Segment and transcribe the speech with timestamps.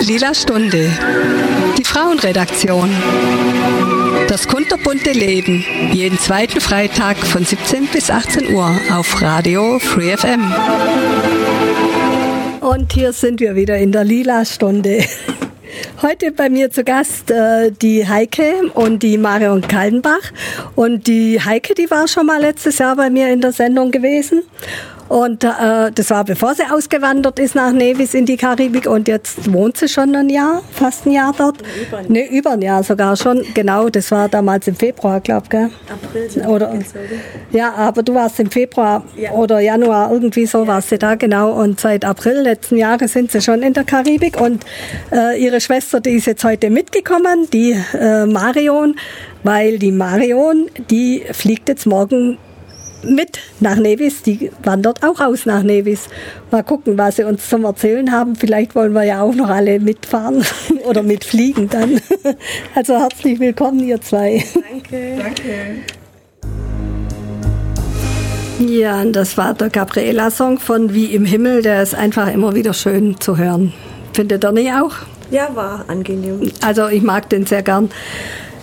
[0.00, 0.90] Lila Stunde.
[1.76, 2.90] Die Frauenredaktion.
[4.28, 5.64] Das kunterbunte Leben.
[5.92, 10.52] Jeden zweiten Freitag von 17 bis 18 Uhr auf Radio Free FM.
[12.60, 15.04] Und hier sind wir wieder in der Lila Stunde.
[16.00, 20.30] Heute bei mir zu Gast äh, die Heike und die Marion Kaldenbach.
[20.76, 24.44] Und die Heike, die war schon mal letztes Jahr bei mir in der Sendung gewesen.
[25.08, 29.50] Und äh, das war bevor sie ausgewandert ist nach Nevis in die Karibik und jetzt
[29.52, 31.56] wohnt sie schon ein Jahr, fast ein Jahr dort.
[31.62, 33.42] Über ein, nee, über ein Jahr sogar schon.
[33.54, 35.58] Genau, das war damals im Februar, glaube ich.
[35.90, 36.46] April.
[36.46, 36.74] Oder,
[37.52, 39.30] ja, aber du warst im Februar ja.
[39.32, 40.66] oder Januar, irgendwie so ja.
[40.66, 41.52] warst du da, genau.
[41.52, 44.64] Und seit April letzten Jahres sind sie schon in der Karibik und
[45.10, 48.96] äh, ihre Schwester, die ist jetzt heute mitgekommen, die äh, Marion,
[49.42, 52.38] weil die Marion, die fliegt jetzt morgen
[53.02, 54.22] mit nach Nevis.
[54.22, 56.08] Die wandert auch aus nach Nevis.
[56.50, 58.36] Mal gucken, was sie uns zum Erzählen haben.
[58.36, 60.44] Vielleicht wollen wir ja auch noch alle mitfahren
[60.84, 62.00] oder mitfliegen dann.
[62.74, 64.44] Also herzlich willkommen, ihr zwei.
[64.70, 65.16] Danke.
[65.18, 65.42] Danke.
[68.60, 71.62] Ja, und das war der Gabriela-Song von Wie im Himmel.
[71.62, 73.72] Der ist einfach immer wieder schön zu hören.
[74.12, 74.94] Findet ihr nicht auch?
[75.30, 76.50] Ja, war angenehm.
[76.64, 77.90] Also ich mag den sehr gern.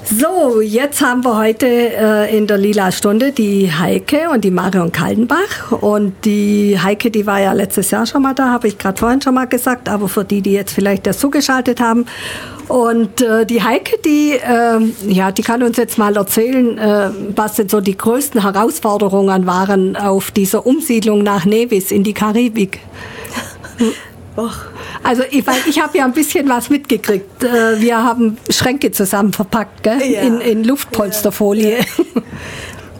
[0.08, 4.92] So, jetzt haben wir heute äh, in der Lila Stunde die Heike und die Marion
[4.92, 5.72] Kaldenbach.
[5.82, 9.20] Und die Heike, die war ja letztes Jahr schon mal da, habe ich gerade vorhin
[9.20, 12.06] schon mal gesagt, aber für die, die jetzt vielleicht erst zugeschaltet haben.
[12.68, 17.56] Und äh, die Heike, die, äh, ja, die kann uns jetzt mal erzählen, äh, was
[17.56, 22.80] denn so die größten Herausforderungen waren auf dieser Umsiedlung nach Nevis in die Karibik.
[24.36, 24.56] Och.
[25.04, 27.44] Also ich, weil ich habe ja ein bisschen was mitgekriegt.
[27.44, 30.02] Äh, wir haben Schränke zusammen verpackt, gell?
[30.02, 30.22] Ja.
[30.22, 31.80] In, in Luftpolsterfolie.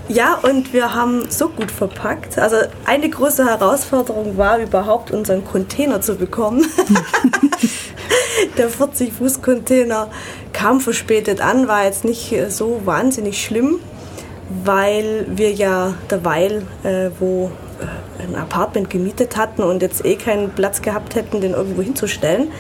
[0.08, 2.38] Ja, und wir haben so gut verpackt.
[2.38, 6.64] Also eine große Herausforderung war überhaupt unseren Container zu bekommen.
[8.58, 10.10] Der 40-Fuß-Container
[10.54, 13.80] kam verspätet an, war jetzt nicht so wahnsinnig schlimm,
[14.64, 17.52] weil wir ja derweil, äh, wo
[18.20, 22.52] ein Apartment gemietet hatten und jetzt eh keinen Platz gehabt hätten, den irgendwo hinzustellen.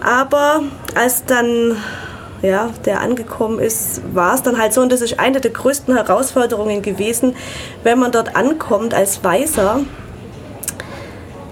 [0.00, 0.62] Aber
[0.94, 1.76] als dann
[2.42, 5.94] ja, der angekommen ist, war es dann halt so, und das ist eine der größten
[5.94, 7.34] Herausforderungen gewesen,
[7.82, 9.80] wenn man dort ankommt als Weißer,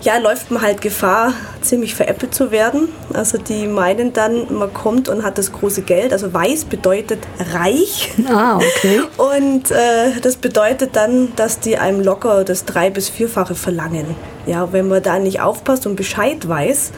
[0.03, 2.89] ja, läuft man halt Gefahr, ziemlich veräppelt zu werden.
[3.15, 6.13] Also die meinen dann, man kommt und hat das große Geld.
[6.13, 7.21] Also weiß bedeutet
[7.53, 8.13] reich.
[8.29, 9.01] Ah, okay.
[9.17, 14.17] Und äh, das bedeutet dann, dass die einem locker das drei- bis vierfache verlangen.
[14.47, 16.91] Ja, wenn man da nicht aufpasst und Bescheid weiß,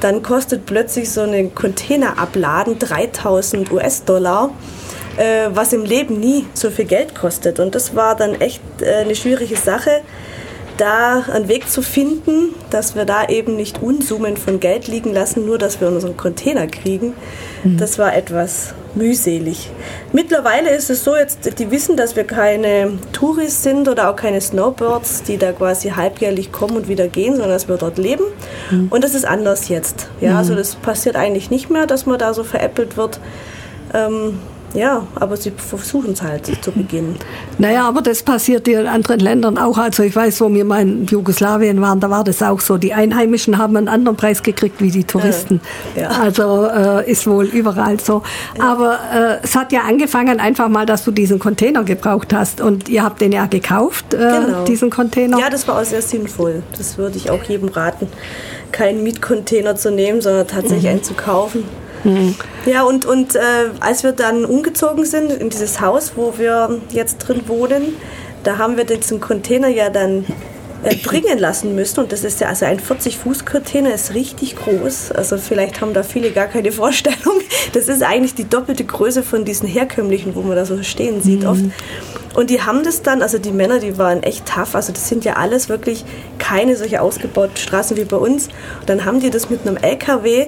[0.00, 4.50] dann kostet plötzlich so ein Containerabladen 3000 US-Dollar
[5.16, 7.58] äh, was im Leben nie so viel Geld kostet.
[7.58, 10.02] Und das war dann echt äh, eine schwierige Sache
[10.80, 15.44] da einen Weg zu finden, dass wir da eben nicht Unsummen von Geld liegen lassen,
[15.44, 17.12] nur dass wir unseren Container kriegen,
[17.62, 17.76] mhm.
[17.76, 19.70] das war etwas mühselig.
[20.12, 24.40] Mittlerweile ist es so, jetzt, die wissen, dass wir keine Touris sind oder auch keine
[24.40, 28.24] Snowbirds, die da quasi halbjährlich kommen und wieder gehen, sondern dass wir dort leben.
[28.70, 28.88] Mhm.
[28.90, 30.08] Und das ist anders jetzt.
[30.20, 30.36] Ja, mhm.
[30.38, 33.20] also das passiert eigentlich nicht mehr, dass man da so veräppelt wird.
[33.92, 34.38] Ähm,
[34.74, 37.16] ja, aber sie versuchen es halt zu beginnen.
[37.58, 39.78] Naja, aber das passiert in anderen Ländern auch.
[39.78, 42.78] Also ich weiß, wo wir mal in Jugoslawien waren, da war das auch so.
[42.78, 45.60] Die Einheimischen haben einen anderen Preis gekriegt wie die Touristen.
[45.96, 46.08] Ja.
[46.08, 48.22] Also äh, ist wohl überall so.
[48.58, 48.64] Ja.
[48.64, 52.60] Aber äh, es hat ja angefangen einfach mal, dass du diesen Container gebraucht hast.
[52.60, 54.64] Und ihr habt den ja gekauft, äh, genau.
[54.64, 55.38] diesen Container.
[55.38, 56.62] Ja, das war auch sehr sinnvoll.
[56.78, 58.06] Das würde ich auch jedem raten,
[58.70, 60.90] keinen Mietcontainer zu nehmen, sondern tatsächlich mhm.
[60.90, 61.64] einen zu kaufen.
[62.66, 63.40] Ja, und, und äh,
[63.80, 67.96] als wir dann umgezogen sind in dieses Haus, wo wir jetzt drin wohnen,
[68.42, 70.24] da haben wir diesen Container ja dann
[70.82, 72.00] äh, bringen lassen müssen.
[72.00, 75.12] Und das ist ja also ein 40-Fuß-Container, ist richtig groß.
[75.12, 77.40] Also vielleicht haben da viele gar keine Vorstellung.
[77.72, 81.42] Das ist eigentlich die doppelte Größe von diesen herkömmlichen, wo man da so stehen sieht
[81.42, 81.46] mhm.
[81.46, 81.62] oft.
[82.34, 84.74] Und die haben das dann, also die Männer, die waren echt tough.
[84.74, 86.04] Also das sind ja alles wirklich
[86.38, 88.46] keine solche ausgebauten Straßen wie bei uns.
[88.80, 90.46] Und dann haben die das mit einem LKW,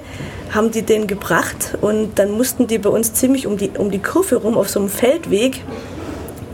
[0.50, 3.98] haben die den gebracht und dann mussten die bei uns ziemlich um die, um die
[3.98, 5.62] Kurve rum auf so einem Feldweg.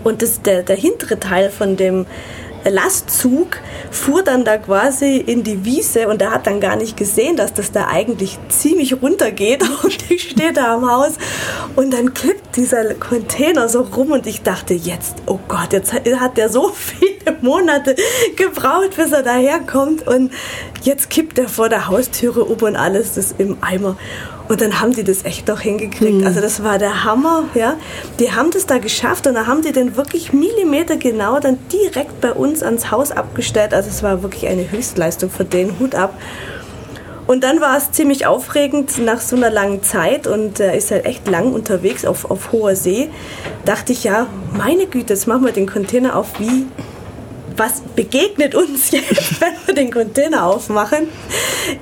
[0.05, 2.07] Und das, der, der hintere Teil von dem
[2.71, 3.59] Lastzug
[3.91, 7.55] fuhr dann da quasi in die Wiese und er hat dann gar nicht gesehen, dass
[7.55, 11.13] das da eigentlich ziemlich runter geht und ich stehe da am Haus
[11.77, 16.37] und dann kippt dieser Container so rum und ich dachte jetzt, oh Gott, jetzt hat
[16.37, 17.97] der so viele Monate
[18.37, 20.33] gebraucht, bis er daherkommt und
[20.83, 23.97] jetzt kippt er vor der Haustüre um und alles ist im Eimer.
[24.49, 26.21] Und dann haben die das echt doch hingekriegt.
[26.21, 26.27] Mhm.
[26.27, 27.77] Also das war der Hammer, ja.
[28.19, 32.21] Die haben das da geschafft und dann haben die den wirklich Millimeter genau dann direkt
[32.21, 33.75] bei uns ans Haus abgestellt.
[33.75, 36.15] Also es war wirklich eine Höchstleistung für den Hut ab.
[37.29, 40.91] Und dann war es ziemlich aufregend nach so einer langen Zeit und er äh, ist
[40.91, 43.11] halt echt lang unterwegs auf, auf hoher See.
[43.67, 46.41] Dachte ich, ja, meine Güte, jetzt machen wir den Container auf.
[46.41, 46.65] Wie
[47.59, 51.09] was begegnet uns jetzt, wenn wir den Container aufmachen?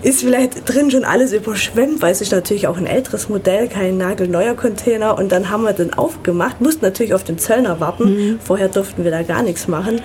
[0.02, 3.99] Ist vielleicht drin schon alles überschwemmt, weil es ist natürlich auch ein älteres Modell, kein
[3.99, 5.17] nagelneuer Container.
[5.19, 8.05] Und dann haben wir den aufgemacht, mussten natürlich auf den Zöllner warten.
[8.05, 8.40] Mhm.
[8.40, 10.00] Vorher durften wir da gar nichts machen.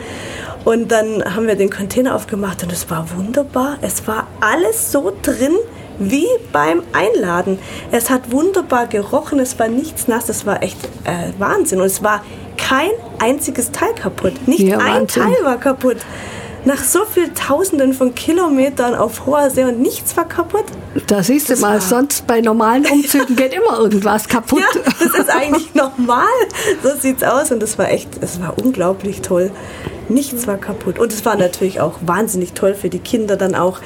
[0.63, 3.77] Und dann haben wir den Container aufgemacht und es war wunderbar.
[3.81, 5.55] Es war alles so drin,
[5.97, 7.59] wie beim Einladen.
[7.91, 11.79] Es hat wunderbar gerochen, es war nichts nass, es war echt äh, Wahnsinn.
[11.79, 12.23] Und es war
[12.71, 14.47] kein einziges Teil kaputt.
[14.47, 15.23] Nicht ja, ein Wahnsinn.
[15.23, 15.97] Teil war kaputt.
[16.63, 20.63] Nach so vielen Tausenden von Kilometern auf hoher See und nichts war kaputt.
[21.07, 24.59] Da siehst du das mal, sonst bei normalen Umzügen geht immer irgendwas kaputt.
[24.59, 26.27] Ja, das ist eigentlich normal.
[26.81, 29.51] So sieht's aus und das war echt, es war unglaublich toll.
[30.09, 30.99] Nichts war kaputt.
[30.99, 33.79] Und es war natürlich auch wahnsinnig toll für die Kinder dann auch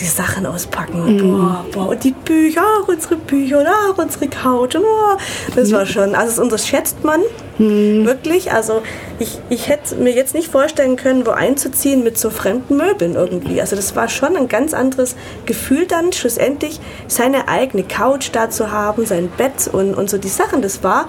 [0.00, 1.16] die Sachen auspacken.
[1.16, 1.18] Mm.
[1.18, 4.76] Boah, boah, und die Bücher, ach, unsere Bücher und ach, unsere Couch.
[4.76, 5.16] Oh,
[5.54, 7.20] das war schon, also das unterschätzt man
[7.58, 8.04] mm.
[8.04, 8.52] wirklich.
[8.52, 8.82] Also
[9.18, 13.60] ich, ich hätte mir jetzt nicht vorstellen können, wo einzuziehen mit so fremden Möbeln irgendwie.
[13.60, 18.70] Also das war schon ein ganz anderes Gefühl dann, schlussendlich seine eigene Couch da zu
[18.72, 20.62] haben, sein Bett und, und so die Sachen.
[20.62, 21.08] Das war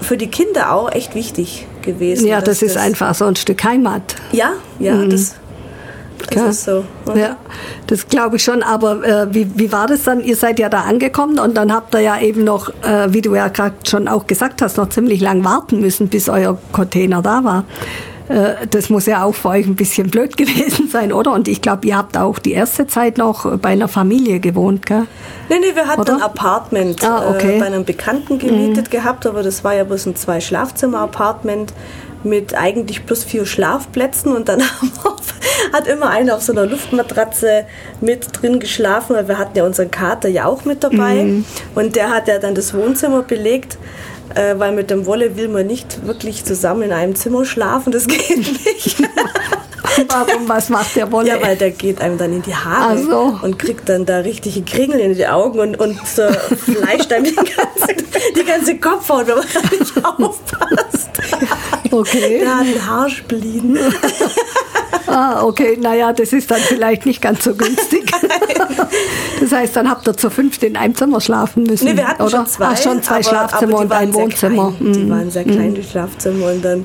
[0.00, 2.26] für die Kinder auch echt wichtig gewesen.
[2.26, 4.16] Ja, das ist das einfach so ein Stück Heimat.
[4.32, 5.10] Ja, ja, mhm.
[5.10, 5.36] das,
[6.30, 6.84] das ist so.
[7.06, 7.18] Mhm.
[7.18, 7.36] Ja,
[7.86, 8.62] das glaube ich schon.
[8.62, 10.22] Aber äh, wie, wie war das dann?
[10.22, 13.34] Ihr seid ja da angekommen und dann habt ihr ja eben noch, äh, wie du
[13.34, 17.44] ja gerade schon auch gesagt hast, noch ziemlich lang warten müssen, bis euer Container da
[17.44, 17.64] war.
[18.28, 21.32] Äh, das muss ja auch für euch ein bisschen blöd gewesen sein, oder?
[21.32, 25.06] Und ich glaube, ihr habt auch die erste Zeit noch bei einer Familie gewohnt, gell?
[25.48, 26.14] Nee, nee, wir hatten oder?
[26.16, 27.56] ein Apartment ah, okay.
[27.56, 28.90] äh, bei einem Bekannten gemietet mhm.
[28.90, 31.72] gehabt, aber das war ja bloß ein Zwei-Schlafzimmer-Apartment
[32.24, 34.62] mit eigentlich plus vier Schlafplätzen und dann
[35.72, 37.64] hat immer einer auf so einer Luftmatratze
[38.00, 41.44] mit drin geschlafen, weil wir hatten ja unseren Kater ja auch mit dabei mhm.
[41.74, 43.78] und der hat ja dann das Wohnzimmer belegt
[44.36, 48.06] äh, weil mit dem Wolle will man nicht wirklich zusammen in einem Zimmer schlafen, das
[48.08, 49.02] geht nicht.
[50.08, 50.48] Warum?
[50.48, 51.28] Was macht der Wolle?
[51.28, 53.38] Ja, weil der geht einem dann in die Haare so.
[53.40, 57.34] und kriegt dann da richtige Kringel in die Augen und, und äh, fleischt einem die
[57.34, 58.04] ganze,
[58.36, 61.10] die ganze Kopfhaut, wenn man da nicht aufpasst.
[61.90, 62.40] Okay.
[62.40, 63.78] Der hat einen Haarspleen.
[65.06, 68.10] Ah, okay, naja, das ist dann vielleicht nicht ganz so günstig.
[69.40, 71.84] das heißt, dann habt ihr zu fünft in einem Zimmer schlafen müssen.
[71.84, 72.38] Nee, wir hatten oder?
[72.38, 72.66] schon zwei.
[72.66, 74.72] Ach, schon zwei aber, Schlafzimmer aber und ein Wohnzimmer.
[74.76, 74.92] Klein.
[74.92, 76.46] Die waren sehr klein, die Schlafzimmer.
[76.50, 76.84] Und dann,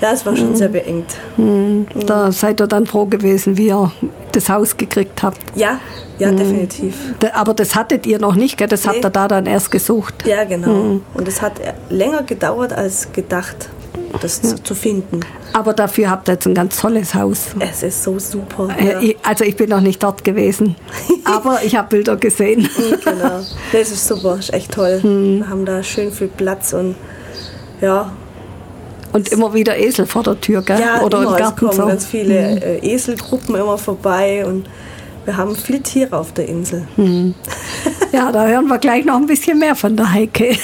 [0.00, 0.56] ja, es war schon mhm.
[0.56, 1.14] sehr beengt.
[1.36, 1.86] Mhm.
[2.06, 3.92] Da seid ihr dann froh gewesen, wie ihr
[4.32, 5.38] das Haus gekriegt habt.
[5.54, 5.78] Ja,
[6.18, 6.36] ja, mhm.
[6.38, 6.96] definitiv.
[7.34, 8.68] Aber das hattet ihr noch nicht, gell?
[8.68, 8.92] das nee.
[8.92, 10.26] habt ihr da dann erst gesucht.
[10.26, 10.68] Ja, genau.
[10.68, 11.02] Mhm.
[11.14, 11.52] Und es hat
[11.90, 13.68] länger gedauert als gedacht
[14.20, 14.56] das ja.
[14.62, 15.20] zu finden.
[15.52, 17.48] Aber dafür habt ihr jetzt ein ganz tolles Haus.
[17.58, 18.68] Es ist so super.
[18.78, 19.14] Äh, ja.
[19.22, 20.76] Also ich bin noch nicht dort gewesen,
[21.24, 22.68] aber ich habe Bilder gesehen.
[23.04, 23.40] genau.
[23.72, 25.00] Das ist super, ist echt toll.
[25.02, 25.38] Hm.
[25.38, 26.96] Wir haben da schön viel Platz und
[27.80, 28.12] ja.
[29.12, 30.80] Und immer wieder Esel vor der Tür, gell?
[30.80, 31.30] Ja, Oder immer.
[31.30, 31.86] im Garten es kommen so.
[31.86, 32.58] ganz viele hm.
[32.58, 34.68] Äh, Eselgruppen immer vorbei und
[35.24, 36.86] wir haben viel Tiere auf der Insel.
[36.96, 37.34] Hm.
[38.12, 40.56] Ja, da hören wir gleich noch ein bisschen mehr von der Heike.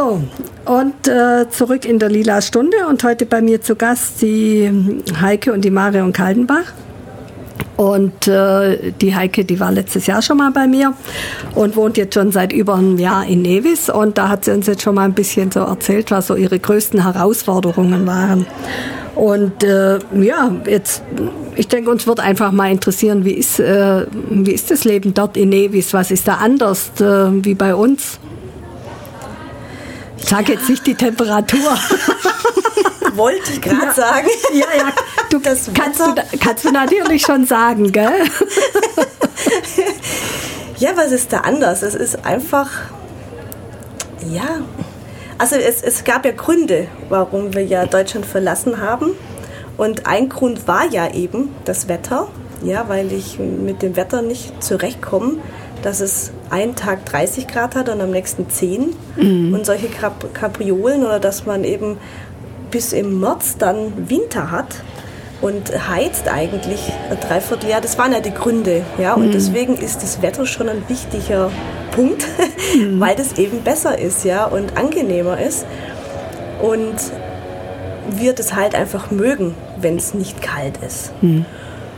[0.00, 0.22] So,
[0.64, 4.70] und äh, zurück in der Lila Stunde und heute bei mir zu Gast die
[5.20, 6.72] Heike und die Marion Kaldenbach.
[7.76, 10.94] Und äh, die Heike, die war letztes Jahr schon mal bei mir
[11.54, 13.90] und wohnt jetzt schon seit über einem Jahr in Nevis.
[13.90, 16.58] Und da hat sie uns jetzt schon mal ein bisschen so erzählt, was so ihre
[16.58, 18.46] größten Herausforderungen waren.
[19.16, 21.02] Und äh, ja, jetzt,
[21.56, 25.36] ich denke, uns wird einfach mal interessieren, wie ist, äh, wie ist das Leben dort
[25.36, 25.92] in Nevis?
[25.92, 28.18] Was ist da anders äh, wie bei uns?
[30.24, 31.60] Sag jetzt nicht die Temperatur.
[33.14, 33.92] Wollte ich gerade ja.
[33.92, 34.28] sagen.
[34.52, 34.92] Ja, ja.
[35.30, 38.10] Du, das kannst, du, kannst du natürlich schon sagen, gell?
[40.78, 41.82] ja, was ist da anders?
[41.82, 42.70] Es ist einfach,
[44.30, 44.60] ja,
[45.38, 49.12] also es, es gab ja Gründe, warum wir ja Deutschland verlassen haben.
[49.76, 52.28] Und ein Grund war ja eben das Wetter,
[52.62, 55.38] ja, weil ich mit dem Wetter nicht zurechtkomme
[55.82, 58.94] dass es einen Tag 30 Grad hat und am nächsten 10.
[59.16, 59.54] Mhm.
[59.54, 61.98] Und solche Kapriolen oder dass man eben
[62.70, 64.82] bis im März dann Winter hat
[65.40, 67.80] und heizt eigentlich ein Dreivierteljahr.
[67.80, 68.82] Das waren ja die Gründe.
[68.98, 69.14] Ja?
[69.14, 69.32] Und mhm.
[69.32, 71.50] deswegen ist das Wetter schon ein wichtiger
[71.92, 72.26] Punkt,
[72.76, 73.00] mhm.
[73.00, 74.44] weil das eben besser ist ja?
[74.44, 75.66] und angenehmer ist.
[76.62, 76.96] Und
[78.10, 81.12] wir das halt einfach mögen, wenn es nicht kalt ist.
[81.22, 81.46] Mhm.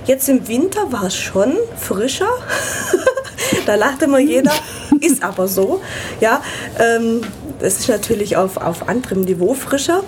[0.05, 2.29] Jetzt im Winter war es schon frischer.
[3.67, 4.53] da lacht immer jeder,
[5.01, 5.81] ist aber so.
[6.21, 6.43] Ja,
[6.79, 7.23] ähm,
[7.61, 10.03] es ist natürlich auf, auf anderem Niveau frischer.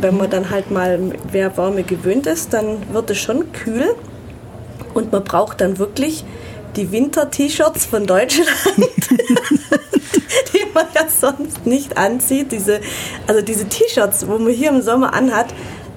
[0.00, 3.94] wenn man dann halt mal wer Wärme gewöhnt ist, dann wird es schon kühl
[4.94, 6.24] und man braucht dann wirklich
[6.76, 8.48] die Winter-T-Shirts von Deutschland,
[10.52, 12.52] die man ja sonst nicht anzieht.
[12.52, 12.80] Diese,
[13.26, 15.46] also diese T-Shirts, wo man hier im Sommer anhat,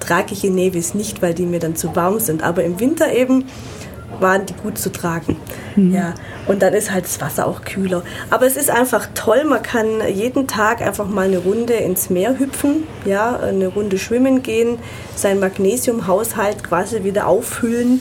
[0.00, 2.42] trage ich in Nevis nicht, weil die mir dann zu warm sind.
[2.42, 3.44] Aber im Winter eben
[4.22, 5.36] waren die gut zu tragen.
[5.76, 5.94] Mhm.
[5.94, 6.14] Ja,
[6.46, 8.02] und dann ist halt das Wasser auch kühler.
[8.30, 12.38] Aber es ist einfach toll, man kann jeden Tag einfach mal eine Runde ins Meer
[12.38, 14.78] hüpfen, ja, eine Runde schwimmen gehen,
[15.14, 18.00] seinen Magnesiumhaushalt quasi wieder auffüllen.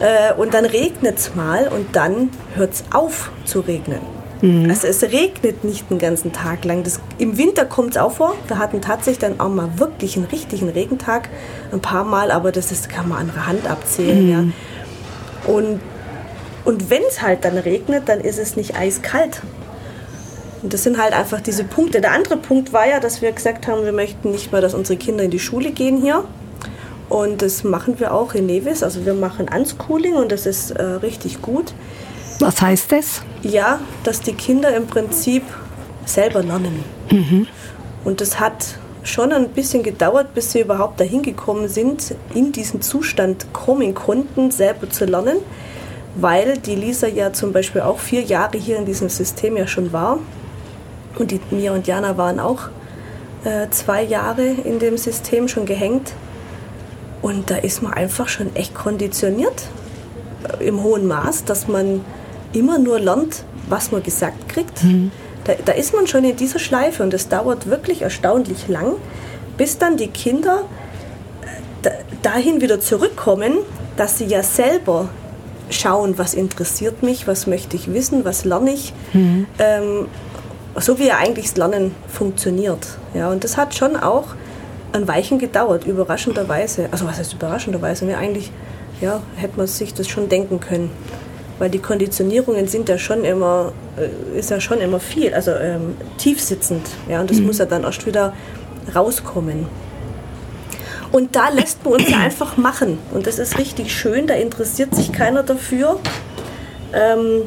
[0.00, 4.00] Äh, und dann regnet es mal und dann hört es auf zu regnen.
[4.42, 4.68] Mhm.
[4.68, 6.82] Also es regnet nicht den ganzen Tag lang.
[6.82, 8.34] Das, Im Winter kommt es auch vor.
[8.48, 11.28] Wir hatten tatsächlich dann auch mal wirklich einen richtigen Regentag.
[11.72, 14.24] Ein paar Mal, aber das ist, kann man an der Hand abzählen.
[14.24, 14.30] Mhm.
[14.30, 14.44] Ja.
[15.46, 15.80] Und,
[16.64, 19.42] und wenn es halt dann regnet, dann ist es nicht eiskalt.
[20.62, 22.00] Und das sind halt einfach diese Punkte.
[22.00, 24.96] Der andere Punkt war ja, dass wir gesagt haben, wir möchten nicht mehr, dass unsere
[24.96, 26.24] Kinder in die Schule gehen hier.
[27.08, 28.82] Und das machen wir auch in Nevis.
[28.82, 31.74] Also wir machen Unschooling und das ist äh, richtig gut.
[32.38, 33.22] Was heißt das?
[33.42, 35.42] Ja, dass die Kinder im Prinzip
[36.06, 36.84] selber lernen.
[37.10, 37.46] Mhm.
[38.04, 42.82] Und das hat schon ein bisschen gedauert, bis sie überhaupt dahin gekommen sind, in diesen
[42.82, 45.38] Zustand kommen konnten, selber zu lernen,
[46.16, 49.92] weil die Lisa ja zum Beispiel auch vier Jahre hier in diesem System ja schon
[49.92, 50.18] war.
[51.18, 52.68] Und die Mia und Jana waren auch
[53.44, 56.12] äh, zwei Jahre in dem System schon gehängt.
[57.20, 59.68] Und da ist man einfach schon echt konditioniert
[60.58, 62.04] äh, im hohen Maß, dass man
[62.52, 64.84] immer nur lernt, was man gesagt kriegt.
[64.84, 65.10] Mhm.
[65.44, 68.94] Da, da ist man schon in dieser Schleife und es dauert wirklich erstaunlich lang,
[69.56, 70.64] bis dann die Kinder
[71.82, 71.90] äh,
[72.22, 73.58] dahin wieder zurückkommen,
[73.96, 75.08] dass sie ja selber
[75.70, 78.92] schauen, was interessiert mich, was möchte ich wissen, was lerne ich.
[79.12, 79.46] Mhm.
[79.58, 80.06] Ähm,
[80.76, 82.86] so wie ja eigentlich das Lernen funktioniert.
[83.14, 84.28] Ja, und das hat schon auch
[84.92, 86.88] ein Weichen gedauert, überraschenderweise.
[86.90, 88.06] Also was heißt überraschenderweise?
[88.06, 88.50] Ja, eigentlich
[89.00, 90.90] ja, hätte man sich das schon denken können
[91.58, 95.96] weil die Konditionierungen sind ja schon immer, äh, ist ja schon immer viel, also ähm,
[96.18, 96.86] tiefsitzend.
[97.08, 97.46] Ja, und das mhm.
[97.46, 98.32] muss ja dann erst wieder
[98.94, 99.66] rauskommen.
[101.12, 102.98] Und da lässt man uns einfach machen.
[103.12, 105.98] Und das ist richtig schön, da interessiert sich keiner dafür,
[106.94, 107.42] ähm,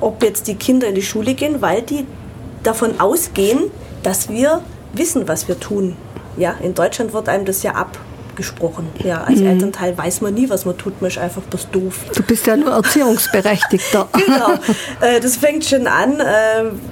[0.00, 2.06] ob jetzt die Kinder in die Schule gehen, weil die
[2.62, 3.70] davon ausgehen,
[4.02, 5.96] dass wir wissen, was wir tun.
[6.36, 7.98] Ja, in Deutschland wird einem das ja ab
[8.40, 8.88] gesprochen.
[9.04, 9.48] Ja, als mhm.
[9.48, 12.06] Elternteil weiß man nie, was man tut, man ist einfach bloß doof.
[12.14, 14.08] Du bist ja nur Erziehungsberechtigter.
[14.26, 14.52] genau.
[15.00, 16.24] Äh, das fängt schon an äh,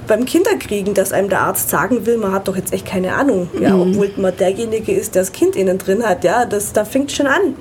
[0.07, 3.49] beim Kinderkriegen, dass einem der Arzt sagen will, man hat doch jetzt echt keine Ahnung.
[3.59, 3.81] Ja, mhm.
[3.81, 6.23] Obwohl man derjenige ist, der das Kind innen drin hat.
[6.23, 7.55] Ja, das, da fängt schon an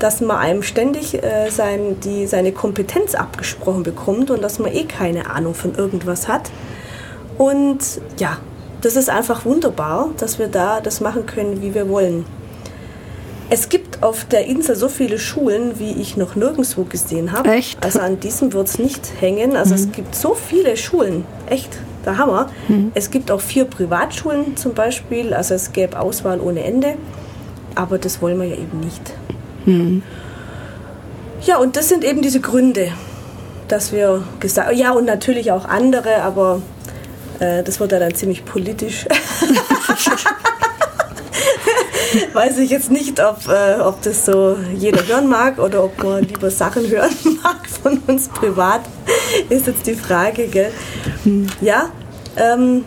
[0.00, 4.84] dass man einem ständig äh, sein, die, seine Kompetenz abgesprochen bekommt und dass man eh
[4.84, 6.50] keine Ahnung von irgendwas hat.
[7.38, 7.78] Und
[8.18, 8.38] ja,
[8.84, 12.26] das ist einfach wunderbar, dass wir da das machen können, wie wir wollen.
[13.50, 17.50] Es gibt auf der Insel so viele Schulen, wie ich noch nirgendwo gesehen habe.
[17.50, 17.82] Echt?
[17.84, 19.56] Also an diesem wird es nicht hängen.
[19.56, 19.80] Also mhm.
[19.80, 21.24] es gibt so viele Schulen.
[21.46, 22.50] Echt, der Hammer.
[22.68, 22.92] Mhm.
[22.94, 25.34] Es gibt auch vier Privatschulen zum Beispiel.
[25.34, 26.96] Also es gäbe Auswahl ohne Ende.
[27.74, 29.12] Aber das wollen wir ja eben nicht.
[29.66, 30.02] Mhm.
[31.42, 32.92] Ja, und das sind eben diese Gründe,
[33.68, 36.62] dass wir gesagt Ja, und natürlich auch andere, aber
[37.40, 39.06] äh, das wird ja dann ziemlich politisch.
[42.32, 46.24] weiß ich jetzt nicht, ob, äh, ob das so jeder hören mag oder ob man
[46.24, 48.82] lieber Sachen hören mag von uns privat,
[49.48, 50.46] ist jetzt die Frage.
[50.48, 50.72] Gell?
[51.60, 51.90] Ja,
[52.36, 52.84] ähm,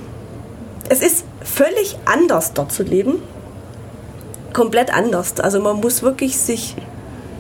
[0.90, 3.22] es ist völlig anders dort zu leben.
[4.54, 5.40] Komplett anders.
[5.40, 6.76] Also man muss wirklich sich,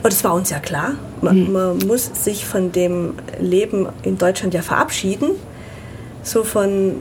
[0.04, 1.52] und das war uns ja klar, man, mhm.
[1.52, 5.32] man muss sich von dem Leben in Deutschland ja verabschieden.
[6.28, 7.00] So von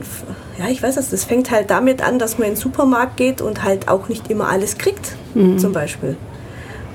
[0.57, 3.41] ja, ich weiß es, das fängt halt damit an, dass man in den Supermarkt geht
[3.41, 5.59] und halt auch nicht immer alles kriegt, mhm.
[5.59, 6.15] zum Beispiel.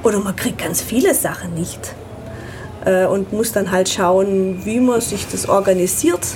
[0.02, 1.94] Oder man kriegt ganz viele Sachen nicht
[2.86, 6.26] äh, und muss dann halt schauen, wie man sich das organisiert.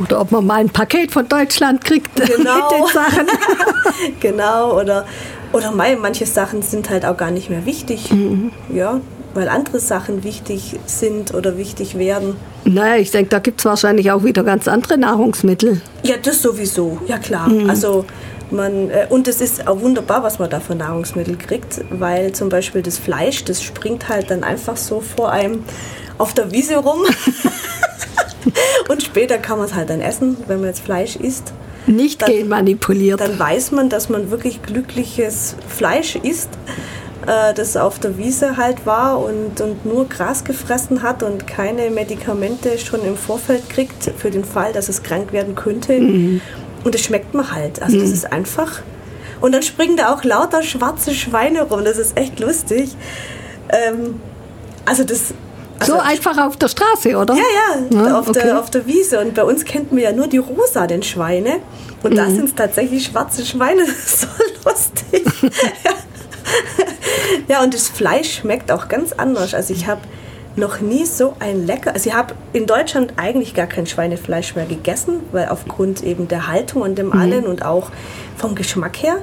[0.00, 2.56] Oder ob man mal ein Paket von Deutschland kriegt genau.
[2.56, 3.26] mit den Sachen.
[4.20, 5.06] genau, oder,
[5.52, 8.10] oder manche Sachen sind halt auch gar nicht mehr wichtig.
[8.10, 8.50] Mhm.
[8.68, 9.00] Ja,
[9.36, 12.36] weil andere Sachen wichtig sind oder wichtig werden.
[12.64, 15.80] Naja, ich denke, da gibt es wahrscheinlich auch wieder ganz andere Nahrungsmittel.
[16.02, 17.48] Ja, das sowieso, ja klar.
[17.48, 17.68] Mhm.
[17.68, 18.06] Also
[18.50, 22.48] man, äh, und es ist auch wunderbar, was man da für Nahrungsmittel kriegt, weil zum
[22.48, 25.64] Beispiel das Fleisch, das springt halt dann einfach so vor einem
[26.18, 27.00] auf der Wiese rum.
[28.88, 31.52] und später kann man es halt dann essen, wenn man jetzt Fleisch isst.
[31.86, 33.20] Nicht dann, genmanipuliert.
[33.20, 36.50] Dann weiß man, dass man wirklich glückliches Fleisch isst
[37.26, 41.90] äh, das auf der Wiese halt war und, und nur Gras gefressen hat und keine
[41.90, 45.98] Medikamente schon im Vorfeld kriegt, für den Fall, dass es krank werden könnte.
[45.98, 46.40] Mhm.
[46.84, 47.82] Und das schmeckt man halt.
[47.82, 48.00] Also mhm.
[48.02, 48.80] das ist einfach.
[49.40, 51.84] Und dann springen da auch lauter schwarze Schweine rum.
[51.84, 52.96] Das ist echt lustig.
[53.68, 54.20] Ähm,
[54.84, 55.34] also das.
[55.78, 57.34] Also so einfach auf der Straße, oder?
[57.34, 57.42] Ja,
[57.90, 58.40] ja, Ja, auf, okay.
[58.44, 59.20] der, auf der Wiese.
[59.20, 61.56] Und bei uns kennt man ja nur die rosa, den Schweine.
[62.02, 62.16] Und Mhm.
[62.16, 63.82] da sind es tatsächlich schwarze Schweine.
[63.86, 64.26] Das ist so
[64.64, 65.24] lustig.
[65.84, 65.90] ja,
[67.62, 69.54] und das Fleisch schmeckt auch ganz anders.
[69.54, 70.00] Also ich habe
[70.56, 71.92] noch nie so ein lecker.
[71.92, 76.48] Also ich habe in Deutschland eigentlich gar kein Schweinefleisch mehr gegessen, weil aufgrund eben der
[76.48, 77.90] Haltung und dem allen und auch
[78.36, 79.18] vom Geschmack her.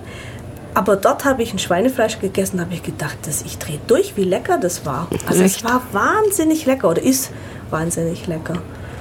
[0.75, 4.23] Aber dort habe ich ein Schweinefleisch gegessen, habe ich gedacht, dass ich drehe durch, wie
[4.23, 5.07] lecker das war.
[5.27, 5.57] Also Echt?
[5.57, 7.31] es war wahnsinnig lecker oder ist
[7.69, 8.55] wahnsinnig lecker.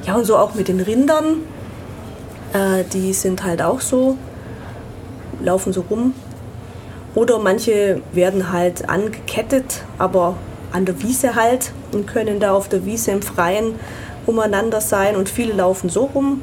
[0.07, 1.37] Ja, und so auch mit den Rindern.
[2.52, 4.19] Äh, die sind halt auch so,
[5.41, 6.14] laufen so rum.
[7.14, 10.37] Oder manche werden halt angekettet, aber
[10.73, 13.75] an der Wiese halt und können da auf der Wiese im Freien
[14.26, 15.16] umeinander sein.
[15.16, 16.42] Und viele laufen so rum.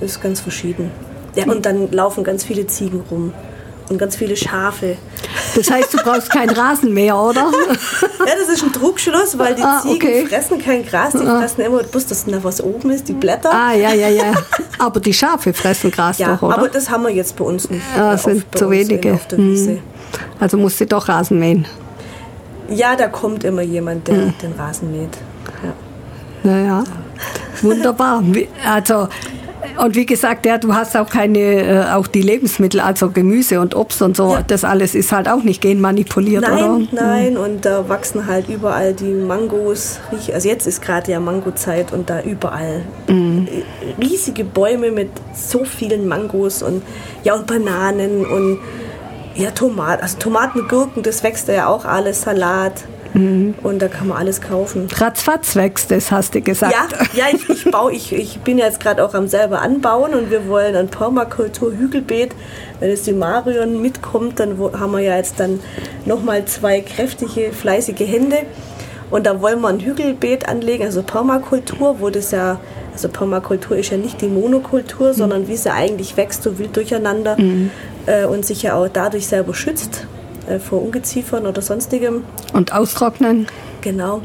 [0.00, 0.90] Ist ganz verschieden.
[1.34, 3.34] Ja, und dann laufen ganz viele Ziegen rum
[3.90, 4.96] und ganz viele Schafe.
[5.54, 7.50] Das heißt, du brauchst keinen Rasenmäher, oder?
[8.20, 10.26] Ja, das ist ein Trugschluss, weil die Ah, Ziegen okay.
[10.26, 13.50] fressen kein Gras, die fressen immer bloß das, da was oben ist, die Blätter.
[13.52, 14.32] Ah, ja, ja, ja.
[14.78, 16.58] Aber die Schafe fressen Gras ja, doch, oder?
[16.58, 17.82] aber das haben wir jetzt bei uns nicht.
[18.14, 19.14] Es sind zu wenige.
[19.14, 19.82] Auf der Hm.
[20.38, 21.66] Also musst du doch Rasen mähen.
[22.68, 24.34] Ja, da kommt immer jemand, der Hm.
[24.42, 25.18] den Rasen mäht.
[25.64, 25.72] Ja.
[26.50, 26.84] Naja,
[27.62, 28.22] wunderbar.
[28.66, 29.08] Also,
[29.76, 33.74] und wie gesagt, ja, du hast auch keine, äh, auch die Lebensmittel, also Gemüse und
[33.76, 34.42] Obst und so, Ja.
[34.46, 37.02] das alles ist halt auch nicht genmanipuliert, Nein, oder?
[37.04, 40.00] nein, und da wachsen halt überall die Mangos.
[40.32, 43.48] Also jetzt ist gerade ja Mangozeit und da überall Mhm.
[44.00, 46.82] riesige Bäume mit so vielen Mangos und
[47.24, 48.58] ja und Bananen und
[49.34, 52.84] ja Tomaten, also Tomaten, Gurken, das wächst ja auch alles, Salat
[53.14, 53.54] Mhm.
[53.62, 54.88] und da kann man alles kaufen.
[54.94, 56.74] Ratzfatz wächst es, hast du gesagt.
[57.12, 60.30] Ja, ja ich, ich, baue, ich, ich bin jetzt gerade auch am selber anbauen und
[60.30, 62.34] wir wollen ein Permakultur-Hügelbeet.
[62.78, 65.60] Wenn jetzt die Marion mitkommt, dann haben wir ja jetzt dann
[66.04, 68.38] nochmal zwei kräftige, fleißige Hände.
[69.10, 72.60] Und da wollen wir ein Hügelbeet anlegen, also Permakultur, wo das ja,
[72.92, 77.36] also Permakultur ist ja nicht die Monokultur, sondern wie sie eigentlich wächst, so wild durcheinander
[78.06, 80.06] äh, und sich ja auch dadurch selber schützt
[80.48, 82.24] äh, vor Ungeziefern oder sonstigem.
[82.52, 83.46] Und austrocknen.
[83.80, 84.22] Genau.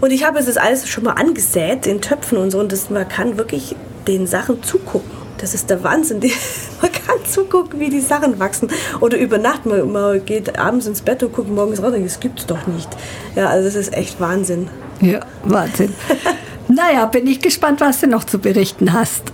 [0.00, 2.90] Und ich habe es das alles schon mal angesät in Töpfen und so und das,
[2.90, 5.10] man kann wirklich den Sachen zugucken.
[5.38, 6.20] Das ist der Wahnsinn.
[6.20, 6.32] Die,
[6.80, 8.68] man kann zugucken, wie die Sachen wachsen.
[9.00, 12.46] Oder über Nacht, man, man geht abends ins Bett und guckt morgens raus das gibt's
[12.46, 12.88] doch nicht.
[13.34, 14.68] Ja, also das ist echt Wahnsinn.
[15.00, 15.92] Ja, Wahnsinn.
[16.68, 19.32] naja, bin ich gespannt, was du noch zu berichten hast.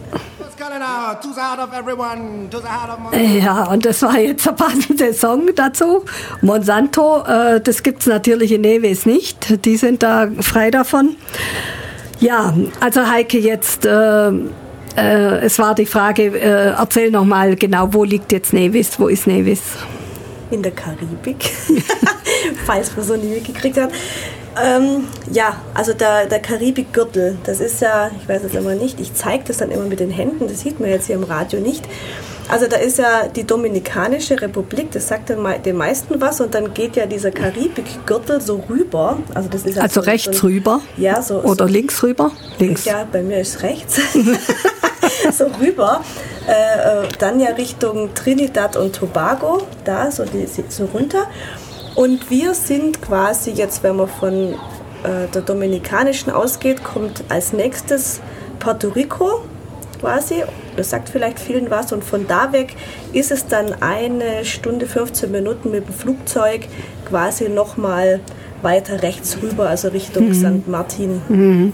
[3.13, 6.05] Ja, und das war jetzt der passende Song dazu.
[6.41, 9.65] Monsanto, äh, das gibt's natürlich in Neves nicht.
[9.65, 11.17] Die sind da frei davon.
[12.21, 14.29] Ja, also Heike, jetzt, äh,
[14.97, 19.01] äh, es war die Frage, äh, erzähl noch mal genau, wo liegt jetzt Nevis?
[19.01, 19.63] Wo ist Nevis?
[20.51, 21.51] In der Karibik,
[22.67, 23.91] falls man so nie mitgekriegt hat.
[24.61, 29.15] Ähm, ja, also der, der Karibikgürtel, das ist ja, ich weiß es immer nicht, ich
[29.15, 31.85] zeige das dann immer mit den Händen, das sieht man jetzt hier im Radio nicht.
[32.49, 36.55] Also da ist ja die Dominikanische Republik, das sagt den, mei- den meisten was und
[36.55, 39.19] dann geht ja dieser Karibikgürtel so rüber.
[39.33, 40.81] Also, das ist ja Also so, rechts so, rüber?
[40.99, 41.37] Ja, so.
[41.43, 42.31] Oder so, links rüber?
[42.59, 42.85] Links.
[42.85, 44.01] ja, bei mir ist rechts.
[45.33, 46.03] so rüber.
[46.47, 51.29] Äh, äh, dann ja Richtung Trinidad und Tobago, da so, die, so runter.
[51.95, 58.21] Und wir sind quasi jetzt, wenn man von äh, der Dominikanischen ausgeht, kommt als nächstes
[58.59, 59.43] Puerto Rico
[60.01, 60.43] quasi.
[60.77, 61.93] Das sagt vielleicht vielen was.
[61.93, 62.75] Und von da weg
[63.13, 66.63] ist es dann eine Stunde, 15 Minuten mit dem Flugzeug
[67.09, 68.21] quasi nochmal
[68.63, 70.67] weiter rechts rüber, also Richtung St.
[70.69, 71.73] Martin.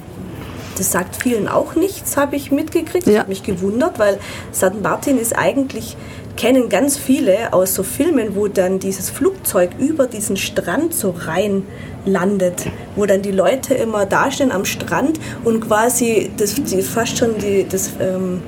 [0.76, 3.06] Das sagt vielen auch nichts, habe ich mitgekriegt.
[3.06, 3.20] Ich Ja.
[3.20, 4.18] habe mich gewundert, weil
[4.54, 4.80] St.
[4.82, 5.96] Martin ist eigentlich,
[6.38, 11.64] kennen ganz viele aus so Filmen, wo dann dieses Flugzeug über diesen Strand so rein
[12.06, 17.38] landet, wo dann die Leute immer dastehen am Strand und quasi das, die, fast schon
[17.38, 18.40] die, das, ähm,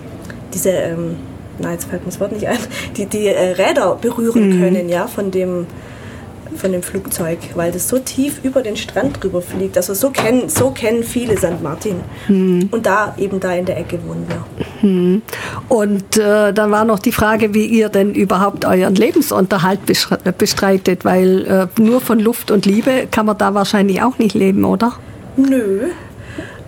[0.54, 1.16] diese, ähm,
[1.58, 2.58] na jetzt fällt mir das Wort nicht ein,
[2.96, 5.66] die, die äh, Räder berühren können, ja, von dem,
[6.54, 9.76] von dem Flugzeug, weil das so tief über den Strand drüber fliegt.
[9.76, 11.60] Also so kennen, so kennen viele St.
[11.60, 11.96] Martin.
[12.70, 14.44] Und da, eben da in der Ecke wohnen wir.
[15.68, 21.04] Und äh, dann war noch die Frage, wie ihr denn überhaupt euren Lebensunterhalt besch- bestreitet,
[21.04, 24.92] weil äh, nur von Luft und Liebe kann man da wahrscheinlich auch nicht leben, oder?
[25.36, 25.88] Nö.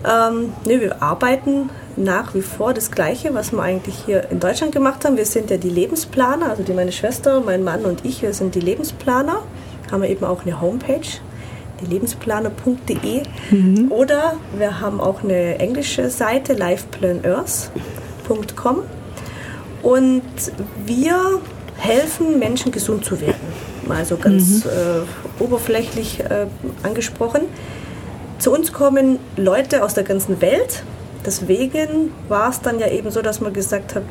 [0.05, 4.73] Ähm, nö, wir arbeiten nach wie vor das Gleiche, was wir eigentlich hier in Deutschland
[4.73, 5.15] gemacht haben.
[5.15, 8.55] Wir sind ja die Lebensplaner, also die, meine Schwester, mein Mann und ich, wir sind
[8.55, 9.43] die Lebensplaner.
[9.91, 11.01] Haben wir eben auch eine Homepage,
[11.81, 13.21] die lebensplaner.de.
[13.89, 16.55] Oder wir haben auch eine englische Seite,
[18.33, 18.83] liveplaners.com.
[19.81, 20.23] Und
[20.85, 21.41] wir
[21.77, 23.35] helfen, Menschen gesund zu werden.
[23.87, 25.01] Mal so ganz äh,
[25.39, 26.47] oberflächlich äh,
[26.83, 27.41] angesprochen.
[28.39, 30.83] Zu uns kommen Leute aus der ganzen Welt.
[31.25, 34.03] Deswegen war es dann ja eben so, dass man gesagt hat,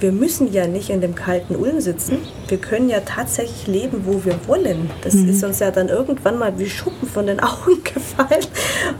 [0.00, 2.18] wir müssen ja nicht in dem kalten Ulm sitzen.
[2.48, 4.90] Wir können ja tatsächlich leben, wo wir wollen.
[5.02, 8.46] Das ist uns ja dann irgendwann mal wie Schuppen von den Augen gefallen.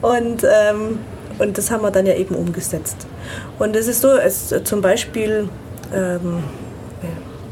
[0.03, 0.99] Und, ähm,
[1.41, 3.07] und das haben wir dann ja eben umgesetzt.
[3.59, 5.49] Und es ist so, es, zum Beispiel
[5.95, 6.43] ähm,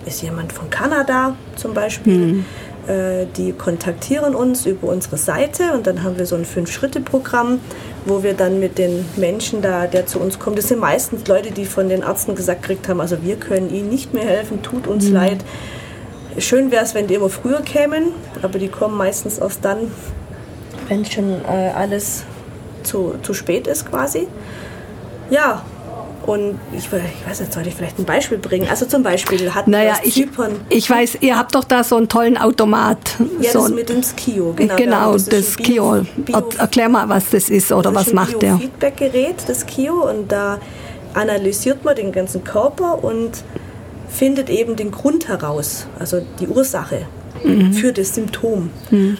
[0.07, 2.44] ist jemand von Kanada zum Beispiel.
[2.87, 7.61] Äh, Die kontaktieren uns über unsere Seite und dann haben wir so ein Fünf-Schritte-Programm,
[8.07, 11.51] wo wir dann mit den Menschen da, der zu uns kommt, das sind meistens Leute,
[11.51, 14.87] die von den Ärzten gesagt gekriegt haben, also wir können ihnen nicht mehr helfen, tut
[14.87, 15.44] uns leid.
[16.38, 19.90] Schön wäre es, wenn die immer früher kämen, aber die kommen meistens erst dann,
[20.88, 22.24] wenn schon äh, alles
[22.88, 24.27] zu, zu spät ist quasi.
[25.31, 25.62] Ja,
[26.27, 28.66] und ich, ich weiß nicht, soll ich vielleicht ein Beispiel bringen?
[28.68, 30.53] Also zum Beispiel hatten wir Naja, aus ich, Zypern...
[30.68, 32.98] ich weiß, ihr habt doch da so einen tollen Automat.
[33.40, 34.77] Ja, so das mit dem Skio, genau.
[34.77, 35.92] Genau, ist das ein Kio.
[35.92, 38.53] Bio- Bio- Er- Erklär mal, was das ist oder was das ist ein macht der?
[38.55, 40.59] Biofeedback-Gerät, das Kio, und da
[41.14, 43.31] analysiert man den ganzen Körper und
[44.11, 47.07] findet eben den Grund heraus, also die Ursache
[47.44, 47.72] Mhm.
[47.72, 48.70] für das Symptom.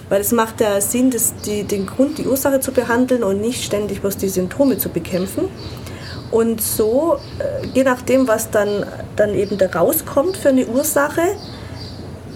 [0.09, 3.65] Weil es macht ja Sinn, das, die, den Grund, die Ursache zu behandeln und nicht
[3.65, 5.45] ständig bloß die Symptome zu bekämpfen.
[6.31, 8.85] Und so, äh, je nachdem, was dann,
[9.17, 11.23] dann eben da rauskommt für eine Ursache,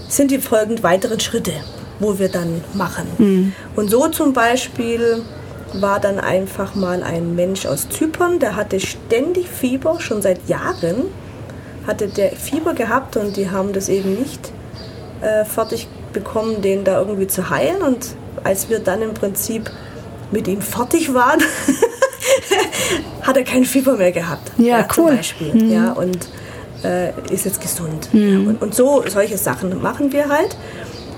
[0.09, 1.53] sind die folgend weiteren Schritte,
[1.99, 3.07] wo wir dann machen.
[3.77, 5.23] Und so zum Beispiel
[5.75, 11.05] war dann einfach mal ein Mensch aus Zypern, der hatte ständig Fieber, schon seit Jahren
[11.87, 14.53] hatte der Fieber gehabt und die haben das eben nicht
[15.23, 17.83] äh, fertig bekommen, den da irgendwie zu heilen.
[17.83, 18.09] Und
[18.45, 19.71] als wir dann im Prinzip
[20.31, 21.41] mit ihm fertig waren,
[23.23, 24.53] hat er kein Fieber mehr gehabt.
[24.59, 25.17] Ja, Zum cool.
[25.17, 25.73] Beispiel.
[25.73, 26.29] Ja, und
[26.85, 28.09] äh, ist jetzt gesund.
[28.13, 30.57] Und, und so solche Sachen machen wir halt.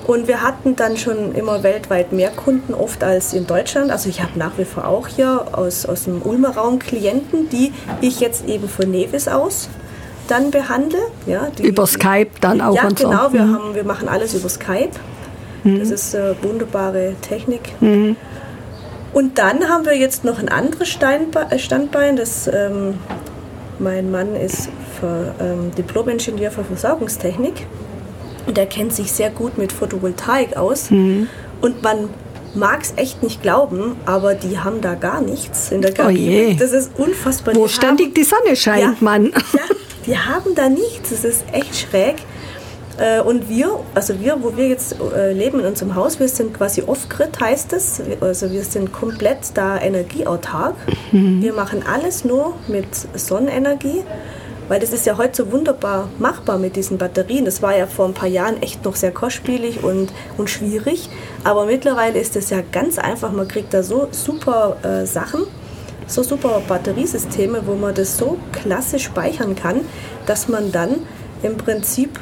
[0.07, 3.91] Und wir hatten dann schon immer weltweit mehr Kunden oft als in Deutschland.
[3.91, 7.73] Also ich habe nach wie vor auch hier aus, aus dem Ulmer Raum Klienten, die
[8.03, 9.71] ich jetzt eben von Nevis aus
[10.29, 10.99] dann behandle.
[11.27, 13.09] Ja, die, Über Skype dann auch ja, und so.
[13.09, 13.33] genau.
[13.33, 13.55] Wir, Mhm.
[13.55, 14.91] haben, wir machen alles über Skype.
[15.65, 17.61] Das ist äh, wunderbare Technik.
[17.81, 18.17] Mhm.
[19.15, 22.17] Und dann haben wir jetzt noch ein anderes Steinbe äh, Standbein.
[22.17, 22.99] Das, ähm,
[23.79, 24.69] mein Mann ist
[25.01, 27.67] für, ähm, Diplom-Ingenieur für Versorgungstechnik.
[28.47, 30.91] Und der kennt sich sehr gut mit Photovoltaik aus.
[30.91, 31.29] Mhm.
[31.63, 32.11] Und man
[32.55, 36.55] mag es echt nicht glauben, aber die haben da gar nichts in der Oh je.
[36.57, 37.55] Das ist unfassbar.
[37.57, 39.33] Wo Die ständig haben- die Sonne scheint, ja, Mann.
[39.55, 39.61] Ja,
[40.07, 41.11] die haben da nichts.
[41.11, 42.17] Das ist echt schräg.
[42.99, 46.55] Äh, Und wir, also wir, wo wir jetzt äh, leben in unserem Haus, wir sind
[46.55, 48.01] quasi off-grid, heißt es.
[48.21, 50.77] Also wir sind komplett da energieautark.
[51.11, 54.05] Wir machen alles nur mit Sonnenenergie,
[54.69, 57.45] weil das ist ja heute so wunderbar machbar mit diesen Batterien.
[57.45, 61.09] Das war ja vor ein paar Jahren echt noch sehr kostspielig und, und schwierig.
[61.43, 63.33] Aber mittlerweile ist es ja ganz einfach.
[63.33, 65.43] Man kriegt da so super äh, Sachen
[66.07, 69.81] so super Batteriesysteme, wo man das so klasse speichern kann,
[70.27, 70.97] dass man dann
[71.43, 72.19] im Prinzip,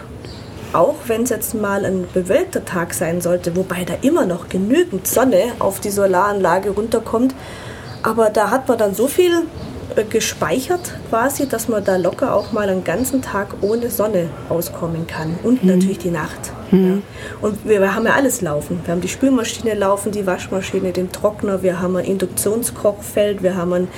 [0.72, 5.06] auch wenn es jetzt mal ein bewölkter Tag sein sollte, wobei da immer noch genügend
[5.06, 7.34] Sonne auf die Solaranlage runterkommt,
[8.02, 9.42] aber da hat man dann so viel
[9.96, 15.06] äh, gespeichert quasi, dass man da locker auch mal einen ganzen Tag ohne Sonne auskommen
[15.06, 16.52] kann und natürlich die Nacht.
[16.72, 16.98] Ja.
[17.40, 18.80] Und wir, haben ja alles laufen.
[18.84, 23.72] Wir haben die Spülmaschine laufen, die Waschmaschine, den Trockner, wir haben ein Induktionskochfeld, wir haben
[23.74, 23.88] ein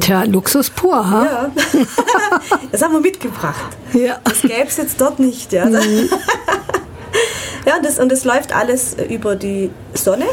[0.00, 1.24] Tja, Luxus pur, ha?
[1.24, 1.50] ja.
[2.70, 3.76] das haben wir mitgebracht.
[3.92, 4.20] Ja.
[4.22, 5.52] Das gäbe es jetzt dort nicht.
[5.52, 5.68] Ja,
[7.66, 10.26] ja das, und das läuft alles über die Sonne.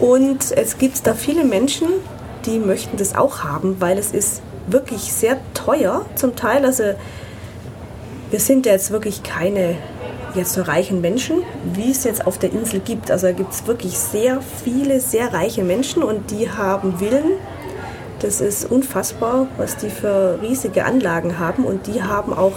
[0.00, 1.86] Und es gibt da viele Menschen,
[2.46, 6.64] die möchten das auch haben, weil es ist wirklich sehr teuer zum Teil.
[6.64, 6.82] Also
[8.30, 9.76] wir sind ja jetzt wirklich keine
[10.36, 11.42] jetzt so reichen Menschen,
[11.74, 13.10] wie es jetzt auf der Insel gibt.
[13.10, 17.32] Also da gibt es wirklich sehr viele, sehr reiche Menschen und die haben Villen.
[18.20, 22.52] Das ist unfassbar, was die für riesige Anlagen haben und die haben auch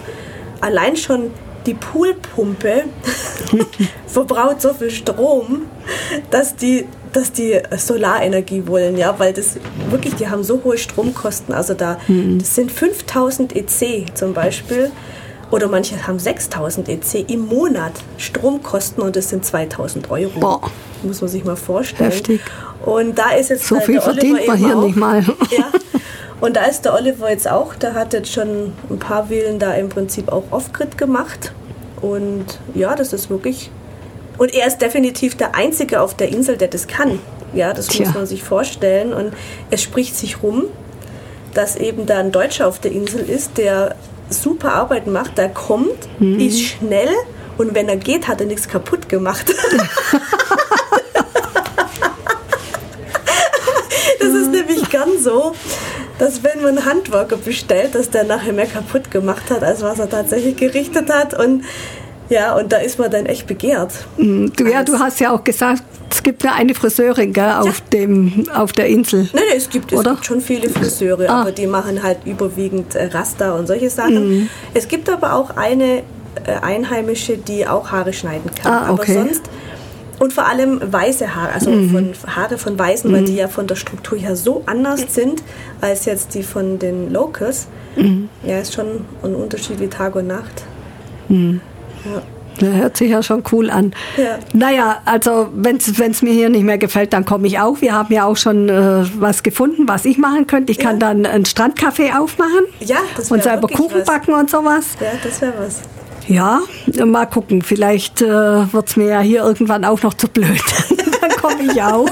[0.62, 1.32] allein schon
[1.66, 2.86] die Poolpumpe
[4.08, 5.64] verbraucht so viel Strom,
[6.32, 9.58] dass die, dass die Solarenergie wollen, ja, weil das
[9.90, 11.54] wirklich, die haben so hohe Stromkosten.
[11.54, 14.92] Also da, das sind 5000 EC zum Beispiel.
[15.52, 20.40] Oder manche haben 6000 EC im Monat Stromkosten und das sind 2000 Euro.
[20.40, 20.62] Boah.
[21.02, 22.12] Muss man sich mal vorstellen.
[22.12, 22.42] Heftig.
[22.86, 24.84] Und da ist jetzt So äh, viel der Oliver verdient man hier auch.
[24.84, 25.24] nicht mal.
[25.52, 25.66] Ja.
[26.42, 29.74] Und da ist der Oliver jetzt auch, der hat jetzt schon ein paar Villen da
[29.74, 31.52] im Prinzip auch off-grid gemacht.
[32.02, 33.70] Und ja, das ist wirklich.
[34.38, 37.20] Und er ist definitiv der Einzige auf der Insel, der das kann.
[37.54, 38.06] Ja, das Tja.
[38.06, 39.12] muss man sich vorstellen.
[39.12, 39.34] Und
[39.70, 40.66] es spricht sich rum,
[41.54, 43.96] dass eben da ein Deutscher auf der Insel ist, der
[44.30, 45.38] super Arbeiten macht.
[45.38, 46.40] Der kommt, Mhm.
[46.40, 47.10] ist schnell
[47.58, 49.54] und wenn er geht, hat er nichts kaputt gemacht.
[54.20, 55.54] das ist nämlich gern so,
[56.18, 60.00] dass wenn man einen Handwerker bestellt, dass der nachher mehr kaputt gemacht hat, als was
[60.00, 61.34] er tatsächlich gerichtet hat.
[61.34, 61.64] Und
[62.30, 63.92] ja, und da ist man dann echt begehrt.
[64.18, 68.46] Du, ja, du hast ja auch gesagt, es gibt ja eine Friseurin gell, auf, dem,
[68.54, 69.30] auf der Insel.
[69.34, 70.12] Nein, nein, es gibt, es Oder?
[70.12, 71.42] gibt schon viele Friseure, Ah.
[71.42, 74.30] aber die machen halt überwiegend äh, Raster und solche Sachen.
[74.30, 74.50] Mhm.
[74.74, 76.00] Es gibt aber auch eine
[76.46, 78.72] äh, Einheimische, die auch Haare schneiden kann.
[78.72, 79.12] Ah, okay.
[79.14, 79.18] Mhm.
[79.18, 79.42] Aber sonst
[80.20, 83.76] und vor allem weiße Haare, also von Haare von Weißen, weil die ja von der
[83.76, 85.42] Struktur her so anders sind
[85.80, 87.68] als jetzt die von den Locals.
[87.96, 88.28] Mhm.
[88.44, 90.64] Ja, ist schon ein Unterschied wie Tag und Nacht.
[92.06, 92.22] Ja.
[92.60, 93.94] Das hört sich ja schon cool an.
[94.18, 94.38] Ja.
[94.52, 97.80] Naja, also wenn es mir hier nicht mehr gefällt, dann komme ich auch.
[97.80, 100.72] Wir haben ja auch schon äh, was gefunden, was ich machen könnte.
[100.74, 101.08] Ich kann Ja.
[101.14, 104.06] dann ein Strandcafé aufmachen Ja, das und selber Kuchen was.
[104.06, 104.88] backen und sowas.
[105.00, 105.82] Ja, das wäre was.
[106.28, 106.60] Ja,
[107.06, 107.62] mal gucken.
[107.62, 110.62] Vielleicht äh, wird es mir ja hier irgendwann auch noch zu blöd.
[111.22, 112.10] dann komme ich auch.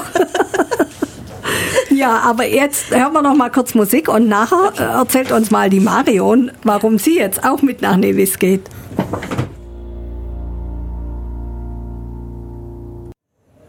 [1.90, 5.68] ja, aber jetzt hören wir noch mal kurz Musik und nachher äh, erzählt uns mal
[5.68, 8.62] die Marion, warum sie jetzt auch mit nach Nevis geht.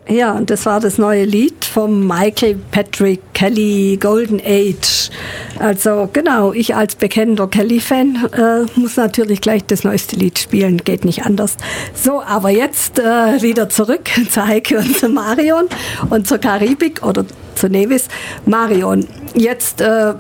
[0.09, 5.11] Ja, und das war das neue Lied vom Michael Patrick Kelly Golden Age.
[5.59, 11.05] Also genau, ich als bekennender Kelly-Fan äh, muss natürlich gleich das neueste Lied spielen, geht
[11.05, 11.57] nicht anders.
[11.93, 15.65] So, aber jetzt äh, wieder zurück zu Heike und zu Marion
[16.09, 18.07] und zur Karibik oder zu Nevis.
[18.47, 20.15] Marion, jetzt äh,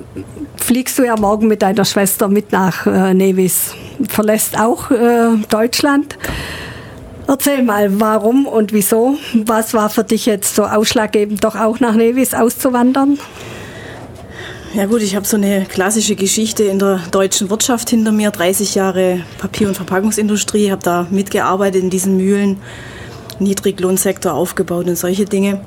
[0.57, 3.73] fliegst du ja morgen mit deiner Schwester mit nach äh, Nevis,
[4.07, 6.15] verlässt auch äh, Deutschland.
[7.29, 9.19] Erzähl mal, warum und wieso?
[9.35, 13.19] Was war für dich jetzt so ausschlaggebend, doch auch nach Nevis auszuwandern?
[14.73, 18.73] Ja gut, ich habe so eine klassische Geschichte in der deutschen Wirtschaft hinter mir, 30
[18.73, 22.57] Jahre Papier- und Verpackungsindustrie, habe da mitgearbeitet in diesen Mühlen,
[23.37, 25.61] Niedriglohnsektor aufgebaut und solche Dinge.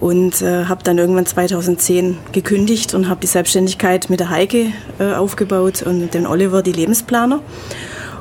[0.00, 5.12] Und äh, habe dann irgendwann 2010 gekündigt und habe die Selbstständigkeit mit der Heike äh,
[5.12, 7.38] aufgebaut und dem Oliver die Lebensplaner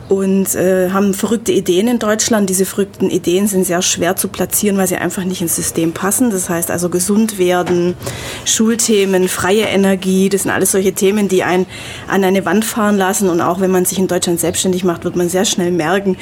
[0.10, 2.50] und äh, haben verrückte Ideen in Deutschland.
[2.50, 6.32] Diese verrückten Ideen sind sehr schwer zu platzieren, weil sie einfach nicht ins System passen.
[6.32, 7.96] Das heißt also gesund werden,
[8.44, 11.68] Schulthemen, freie Energie, das sind alles solche Themen, die einen
[12.08, 13.30] an eine Wand fahren lassen.
[13.30, 16.18] Und auch wenn man sich in Deutschland selbstständig macht, wird man sehr schnell merken,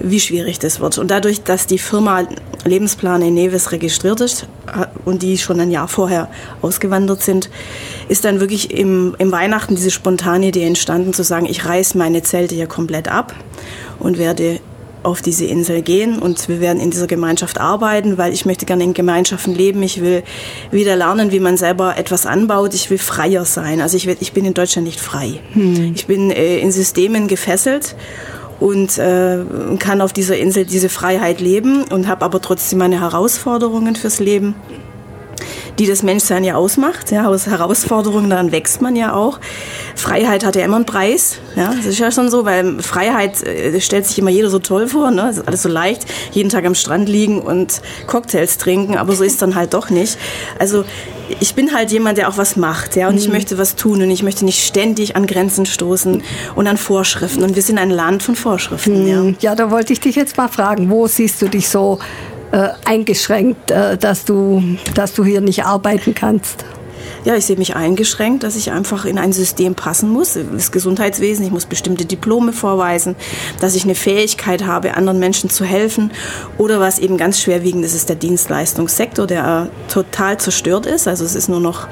[0.00, 0.98] wie schwierig das wird.
[0.98, 2.26] Und dadurch, dass die Firma
[2.64, 4.48] Lebensplan in Neves registriert ist
[5.04, 6.28] und die schon ein Jahr vorher
[6.60, 7.50] ausgewandert sind,
[8.08, 12.22] ist dann wirklich im, im Weihnachten diese spontane Idee entstanden, zu sagen, ich reiß meine
[12.22, 13.27] Zelte hier komplett ab
[13.98, 14.60] und werde
[15.02, 18.84] auf diese Insel gehen und wir werden in dieser Gemeinschaft arbeiten, weil ich möchte gerne
[18.84, 19.82] in Gemeinschaften leben.
[19.82, 20.22] Ich will
[20.70, 22.74] wieder lernen, wie man selber etwas anbaut.
[22.74, 23.80] Ich will freier sein.
[23.80, 25.40] Also ich, will, ich bin in Deutschland nicht frei.
[25.94, 27.94] Ich bin äh, in Systemen gefesselt
[28.60, 29.38] und äh,
[29.78, 34.56] kann auf dieser Insel diese Freiheit leben und habe aber trotzdem meine Herausforderungen fürs Leben
[35.78, 37.10] die das Menschsein ja ausmacht.
[37.10, 39.38] Ja, aus Herausforderungen, dann wächst man ja auch.
[39.94, 41.38] Freiheit hat ja immer einen Preis.
[41.56, 44.88] Ja, das ist ja schon so, weil Freiheit äh, stellt sich immer jeder so toll
[44.88, 45.10] vor.
[45.10, 45.22] Ne?
[45.22, 49.24] Das ist alles so leicht, jeden Tag am Strand liegen und Cocktails trinken, aber so
[49.24, 50.18] ist dann halt doch nicht.
[50.58, 50.84] Also
[51.40, 54.10] ich bin halt jemand, der auch was macht, ja, und ich möchte was tun und
[54.10, 56.22] ich möchte nicht ständig an Grenzen stoßen
[56.54, 57.42] und an Vorschriften.
[57.42, 59.06] Und wir sind ein Land von Vorschriften.
[59.06, 59.50] Ja.
[59.50, 61.98] Ja, da wollte ich dich jetzt mal fragen, wo siehst du dich so
[62.52, 64.62] äh, eingeschränkt, äh, dass, du,
[64.94, 66.64] dass du hier nicht arbeiten kannst?
[67.24, 70.38] Ja, ich sehe mich eingeschränkt, dass ich einfach in ein System passen muss.
[70.52, 73.16] Das Gesundheitswesen, ich muss bestimmte Diplome vorweisen,
[73.60, 76.10] dass ich eine Fähigkeit habe, anderen Menschen zu helfen.
[76.58, 81.08] Oder was eben ganz schwerwiegend ist, ist der Dienstleistungssektor, der äh, total zerstört ist.
[81.08, 81.88] Also es ist nur noch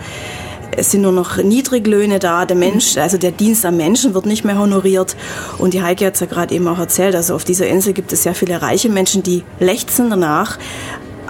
[0.72, 2.46] es sind nur noch Niedriglöhne da.
[2.46, 5.16] Der Mensch, also der Dienst am Menschen wird nicht mehr honoriert.
[5.58, 7.14] Und die Heike hat es ja gerade eben auch erzählt.
[7.14, 10.58] Also auf dieser Insel gibt es sehr viele reiche Menschen, die lechzen danach,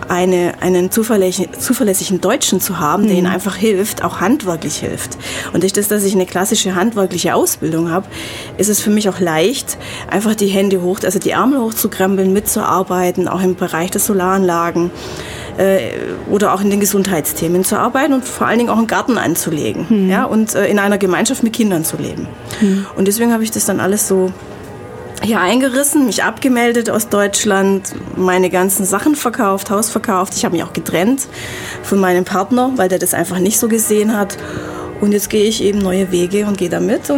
[0.08, 5.16] eine, einen zuverlässigen, zuverlässigen Deutschen zu haben, der ihnen einfach hilft, auch handwerklich hilft.
[5.52, 8.06] Und durch das, dass ich eine klassische handwerkliche Ausbildung habe,
[8.56, 13.28] ist es für mich auch leicht, einfach die Hände hoch, also die Ärmel hochzukrempeln, mitzuarbeiten,
[13.28, 14.90] auch im Bereich der Solaranlagen
[16.30, 19.86] oder auch in den Gesundheitsthemen zu arbeiten und vor allen Dingen auch einen Garten anzulegen
[20.08, 22.28] ja, und äh, in einer Gemeinschaft mit Kindern zu leben.
[22.96, 24.32] Und deswegen habe ich das dann alles so
[25.22, 30.34] hier eingerissen, mich abgemeldet aus Deutschland, meine ganzen Sachen verkauft, Haus verkauft.
[30.36, 31.26] Ich habe mich auch getrennt
[31.82, 34.36] von meinem Partner, weil der das einfach nicht so gesehen hat.
[35.00, 37.10] Und jetzt gehe ich eben neue Wege und gehe da mit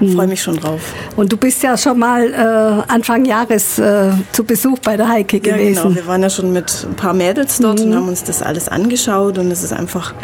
[0.00, 0.80] und freue mich schon drauf.
[1.16, 5.36] Und du bist ja schon mal äh, Anfang Jahres äh, zu Besuch bei der Heike
[5.38, 5.82] Ja, gewesen.
[5.82, 5.94] genau.
[5.94, 9.38] Wir waren ja schon mit ein paar Mädels dort und haben uns das alles angeschaut
[9.38, 10.14] und es ist einfach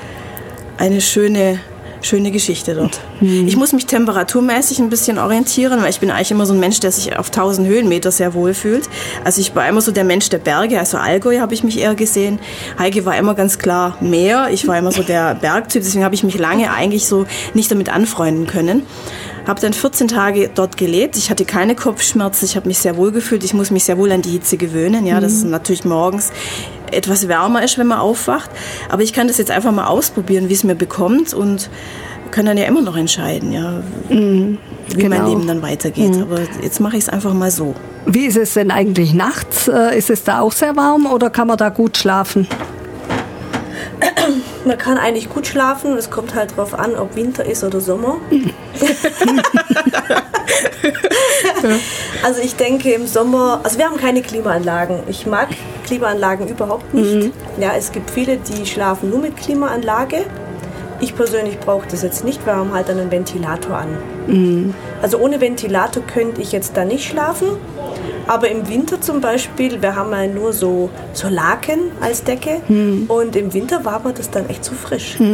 [0.79, 1.59] eine schöne
[2.01, 3.01] schöne Geschichte dort.
[3.21, 6.79] Ich muss mich temperaturmäßig ein bisschen orientieren, weil ich bin eigentlich immer so ein Mensch,
[6.79, 8.89] der sich auf 1000 Höhenmeter sehr wohl fühlt.
[9.25, 11.97] Also ich war immer so der Mensch der Berge, also Allgäu habe ich mich eher
[11.97, 12.39] gesehen.
[12.79, 16.23] Heike war immer ganz klar Meer, ich war immer so der Bergtyp, deswegen habe ich
[16.23, 18.85] mich lange eigentlich so nicht damit anfreunden können.
[19.49, 21.17] Habe dann 14 Tage dort gelebt.
[21.17, 22.45] Ich hatte keine Kopfschmerzen.
[22.45, 23.43] Ich habe mich sehr wohl gefühlt.
[23.43, 25.07] Ich muss mich sehr wohl an die Hitze gewöhnen.
[25.07, 26.31] Ja, das ist natürlich morgens
[26.93, 28.51] etwas wärmer ist, wenn man aufwacht.
[28.91, 31.71] Aber ich kann das jetzt einfach mal ausprobieren, wie es mir bekommt und
[32.31, 34.59] kann dann ja immer noch entscheiden, ja, wie
[34.95, 35.17] genau.
[35.17, 36.21] mein Leben dann weitergeht.
[36.21, 37.75] Aber jetzt mache ich es einfach mal so.
[38.05, 39.69] Wie ist es denn eigentlich nachts?
[39.69, 42.47] Äh, Ist es da auch sehr warm oder kann man da gut schlafen?
[44.69, 45.97] Man kann eigentlich gut schlafen.
[45.97, 48.19] Es kommt halt drauf an, ob Winter ist oder Sommer.
[52.23, 55.05] also ich denke im Sommer, also wir haben keine Klimaanlagen.
[55.09, 55.49] Ich mag
[55.87, 57.33] Klimaanlagen überhaupt nicht.
[57.59, 60.27] Ja, es gibt viele, die schlafen nur mit Klimaanlage.
[61.01, 62.45] Ich persönlich brauche das jetzt nicht.
[62.45, 63.97] Wir haben halt einen Ventilator an.
[65.01, 67.57] Also ohne Ventilator könnte ich jetzt da nicht schlafen.
[68.29, 72.61] Aber im Winter zum Beispiel, wir haben ja nur so, so Laken als Decke.
[73.09, 75.17] Und im Winter war mir das dann echt zu frisch.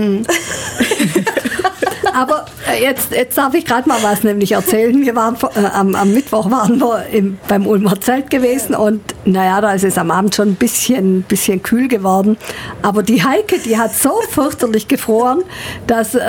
[2.15, 5.05] Aber äh, jetzt, jetzt darf ich gerade mal was nämlich erzählen.
[5.05, 9.61] Wir waren äh, am, am Mittwoch waren wir im, beim Ulmer Zelt gewesen und naja,
[9.61, 12.37] da ist es am Abend schon ein bisschen, bisschen kühl geworden.
[12.83, 15.43] Aber die Heike, die hat so fürchterlich gefroren,
[15.87, 16.21] dass äh,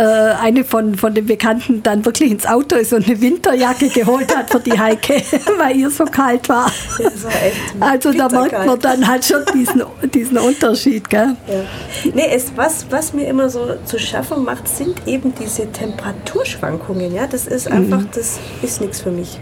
[0.42, 4.50] eine von, von den Bekannten dann wirklich ins Auto ist und eine Winterjacke geholt hat
[4.50, 5.22] für die Heike,
[5.58, 6.72] weil ihr so kalt war.
[7.80, 11.10] Also da merkt man dann halt schon diesen, diesen Unterschied.
[11.10, 11.36] Gell?
[11.48, 12.12] Ja.
[12.14, 17.14] Nee, es, was, was mir immer so zu schaffen macht, sind eben diese Temperaturschwankungen.
[17.14, 17.28] Ja?
[17.28, 19.40] Das ist einfach, das ist nichts für mich.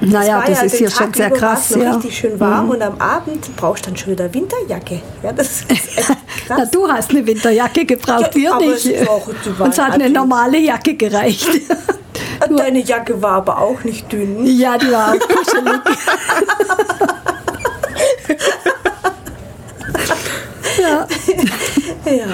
[0.00, 1.70] Naja, war das ja ist Tag schon sehr krass.
[1.70, 1.92] noch Ja.
[1.94, 5.00] richtig schön warm und am Abend brauchst du dann schon wieder Winterjacke.
[5.22, 5.88] Ja, das ist echt
[6.48, 6.70] Na, krass.
[6.70, 8.86] du hast eine Winterjacke gebraucht, Ja, wir aber nicht.
[9.60, 11.48] Uns hat eine normale Jacke gereicht.
[12.56, 14.44] Deine Jacke war aber auch nicht dünn.
[14.44, 15.80] ja, die war auch kuschelig.
[20.80, 21.06] ja,
[22.12, 22.26] Ja,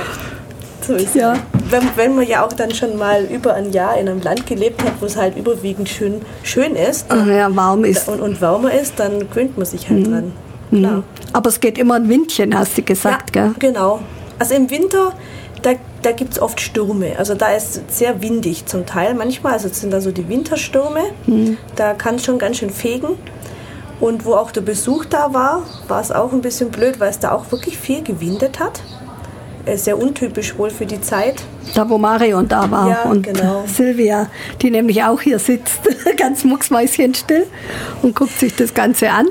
[0.87, 1.35] so ist Ja.
[1.71, 1.73] Es.
[1.73, 4.83] Wenn, wenn man ja auch dann schon mal über ein Jahr in einem Land gelebt
[4.83, 8.09] hat, wo es halt überwiegend schön, schön ist ja, warm ist.
[8.09, 10.33] und, und wärmer ist, dann gewöhnt man sich halt dran.
[10.71, 11.03] Klar.
[11.33, 13.55] Aber es geht immer ein Windchen, hast du gesagt, ja, gell?
[13.59, 14.01] genau.
[14.39, 15.13] Also im Winter,
[15.63, 17.15] da, da gibt es oft Stürme.
[17.19, 19.55] Also da ist sehr windig zum Teil manchmal.
[19.55, 21.01] Also das sind da so die Winterstürme.
[21.77, 23.09] Da kann es schon ganz schön fegen.
[24.01, 27.19] Und wo auch der Besuch da war, war es auch ein bisschen blöd, weil es
[27.19, 28.81] da auch wirklich viel gewindet hat.
[29.67, 31.43] Äh, Sehr untypisch wohl für die Zeit.
[31.75, 32.89] Da, wo Marion da war.
[32.89, 33.65] Ja, und genau.
[33.73, 34.29] Silvia,
[34.61, 35.81] die nämlich auch hier sitzt,
[36.17, 37.47] ganz mucksmäuschenstill
[38.03, 39.29] und guckt sich das Ganze an.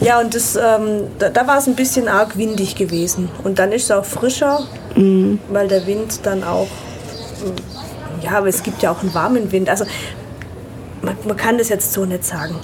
[0.00, 3.28] Ja, und das, ähm, da, da war es ein bisschen arg windig gewesen.
[3.42, 4.66] Und dann ist es auch frischer,
[5.48, 6.68] weil der Wind dann auch,
[8.22, 9.68] ja, aber es gibt ja auch einen warmen Wind.
[9.68, 9.84] Also
[11.02, 12.56] man, man kann das jetzt so nicht sagen.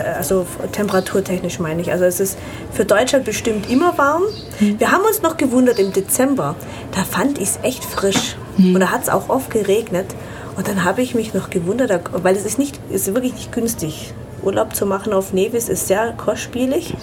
[0.00, 1.92] Also temperaturtechnisch meine ich.
[1.92, 2.38] Also es ist
[2.72, 4.22] für Deutschland bestimmt immer warm.
[4.60, 6.54] Wir haben uns noch gewundert im Dezember.
[6.94, 8.36] Da fand ich es echt frisch.
[8.58, 10.06] Und da hat es auch oft geregnet.
[10.56, 13.52] Und dann habe ich mich noch gewundert, weil es ist, nicht, es ist wirklich nicht
[13.52, 14.12] günstig.
[14.42, 16.94] Urlaub zu machen auf Nevis ist sehr kostspielig,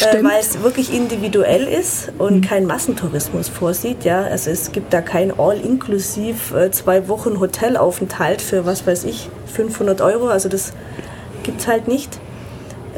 [0.00, 4.04] äh, weil es wirklich individuell ist und kein Massentourismus vorsieht.
[4.04, 4.22] Ja?
[4.22, 10.00] Also es gibt da kein All-Inklusiv äh, zwei Wochen Hotelaufenthalt für, was weiß ich, 500
[10.00, 10.28] Euro.
[10.28, 10.72] Also das
[11.42, 12.18] gibt es halt nicht.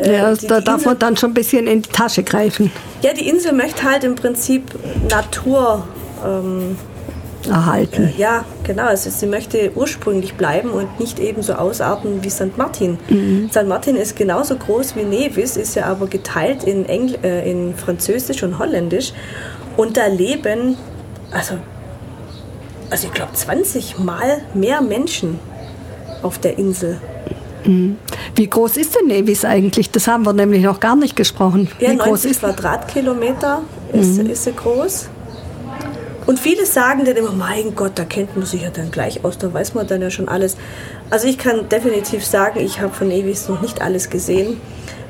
[0.02, 2.22] Äh, Ja, die- da die darf Insel- man dann schon ein bisschen in die Tasche
[2.22, 2.70] greifen,
[3.02, 4.62] ja, die Insel möchte halt im Prinzip
[5.10, 5.86] Natur.
[6.24, 6.76] Ähm,
[7.50, 8.12] erhalten.
[8.16, 8.84] ja, genau.
[8.84, 12.56] Also sie möchte ursprünglich bleiben und nicht eben so ausarten wie St.
[12.56, 12.98] Martin.
[13.50, 13.66] St.
[13.66, 18.44] Martin ist genauso groß wie Nevis, ist ja aber geteilt in, Engl äh, in Französisch
[18.44, 19.12] und Holländisch.
[19.76, 20.76] Und da leben,
[21.32, 21.54] also,
[22.90, 25.40] also ich glaube, 20 Mal mehr Menschen
[26.22, 27.00] auf der Insel.
[27.64, 29.90] Wie groß ist denn Nevis eigentlich?
[29.90, 31.68] Das haben wir nämlich noch gar nicht gesprochen.
[31.78, 35.08] Ja, Wie groß 90 ist Quadratkilometer ist, ist sie groß.
[36.26, 39.38] Und viele sagen dann immer, mein Gott, da kennt man sich ja dann gleich aus,
[39.38, 40.56] da weiß man dann ja schon alles.
[41.10, 44.60] Also ich kann definitiv sagen, ich habe von Evis noch nicht alles gesehen,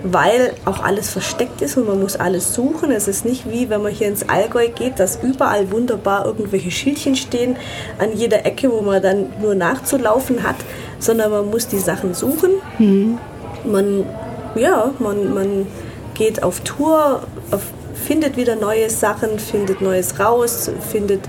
[0.04, 2.90] weil auch alles versteckt ist und man muss alles suchen.
[2.90, 7.14] Es ist nicht wie, wenn man hier ins Allgäu geht, dass überall wunderbar irgendwelche Schildchen
[7.14, 7.56] stehen
[7.98, 10.56] an jeder Ecke, wo man dann nur nachzulaufen hat,
[10.98, 12.50] sondern man muss die Sachen suchen.
[13.64, 14.04] Man,
[14.56, 15.66] ja, man, man
[16.14, 17.62] geht auf Tour, auf,
[17.94, 21.20] findet wieder neue Sachen, findet Neues raus, findet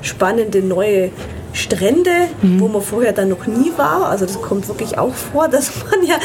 [0.00, 1.10] spannende neue
[1.52, 2.28] Strände,
[2.58, 4.08] wo man vorher dann noch nie war.
[4.08, 6.16] Also das kommt wirklich auch vor, dass man ja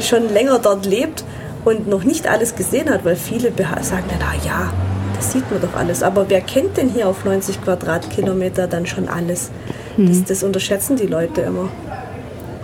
[0.00, 1.24] schon länger dort lebt
[1.64, 3.52] und noch nicht alles gesehen hat, weil viele
[3.82, 4.72] sagen dann, ah ja,
[5.16, 6.02] das sieht man doch alles.
[6.02, 9.50] Aber wer kennt denn hier auf 90 Quadratkilometer dann schon alles?
[9.96, 11.68] Das, das unterschätzen die Leute immer.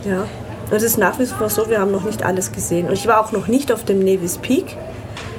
[0.08, 0.24] Ja.
[0.70, 2.86] Und es ist nach wie vor so, wir haben noch nicht alles gesehen.
[2.88, 4.76] Und ich war auch noch nicht auf dem Nevis Peak.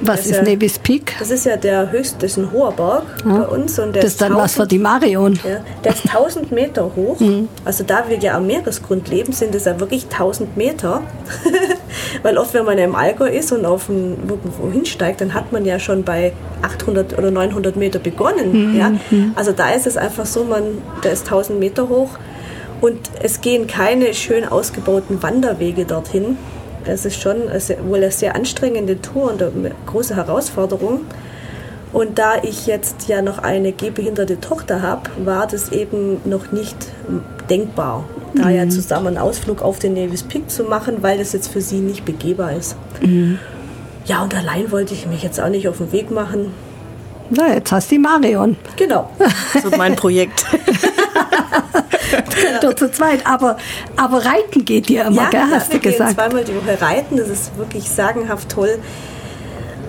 [0.00, 1.16] Was Das ist ja- Nevis Peak?
[1.18, 3.38] Das ist ja der höchste, das ist ein hoher Berg Ja.
[3.38, 3.78] bei uns.
[3.80, 5.40] Und der Das ist dann was für 1000 die Marion.
[5.44, 7.18] Ja, der ist 1000 Meter hoch.
[7.18, 7.48] Mhm.
[7.64, 11.02] Also da wir ja am Meeresgrund leben, sind es ja wirklich 1000 Meter.
[12.22, 15.64] Weil oft, wenn man im Allgäu ist und auf ein, irgendwo hinsteigt, dann hat man
[15.64, 16.32] ja schon bei
[16.62, 18.72] 800 oder 900 Meter begonnen.
[18.72, 18.78] Mhm.
[18.78, 18.92] Ja?
[19.34, 20.62] Also da ist es einfach so, man,
[21.04, 22.10] der ist 1000 Meter hoch
[22.80, 26.36] und es gehen keine schön ausgebauten Wanderwege dorthin.
[26.84, 31.00] Es ist schon eine sehr- wohl eine sehr anstrengende Tour und eine große Herausforderung.
[31.92, 36.76] Und da ich jetzt ja noch eine gehbehinderte Tochter habe, war das eben noch nicht
[37.48, 38.04] denkbar,
[38.34, 41.60] da ja zusammen einen Ausflug auf den Nevis Peak zu machen, weil das jetzt für
[41.60, 42.76] sie nicht begehbar ist.
[44.04, 46.52] Ja, und allein wollte ich mich jetzt auch nicht auf den Weg machen.
[47.30, 48.56] Na, jetzt hast du die Marion.
[48.76, 49.10] Genau.
[49.52, 50.44] Das wird mein Projekt.
[52.62, 53.26] Doch zu zweit.
[53.26, 53.56] Aber,
[53.96, 56.14] aber reiten geht dir immer, gell, ja, hast wir du gesagt.
[56.14, 58.78] Zweimal die Woche reiten, das ist wirklich sagenhaft toll.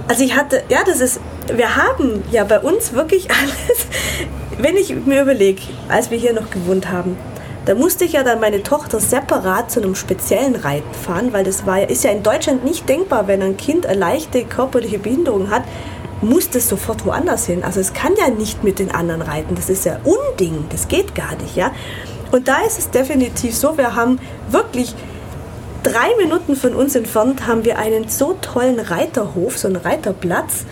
[0.08, 1.20] Also ich hatte, ja, das ist,
[1.54, 3.86] wir haben ja bei uns wirklich alles,
[4.58, 7.16] wenn ich mir überlege, als wir hier noch gewohnt haben,
[7.66, 11.66] da musste ich ja dann meine Tochter separat zu einem speziellen Reiten fahren, weil das
[11.66, 15.64] war ist ja in Deutschland nicht denkbar, wenn ein Kind eine leichte körperliche Behinderung hat,
[16.22, 17.64] muss das sofort woanders hin.
[17.64, 21.16] Also es kann ja nicht mit den anderen reiten, das ist ja Unding, das geht
[21.16, 21.72] gar nicht, ja.
[22.32, 24.94] Und da ist es definitiv so, wir haben wirklich
[25.84, 30.66] drei Minuten von uns entfernt haben wir einen so tollen Reiterhof, so einen Reiterplatz.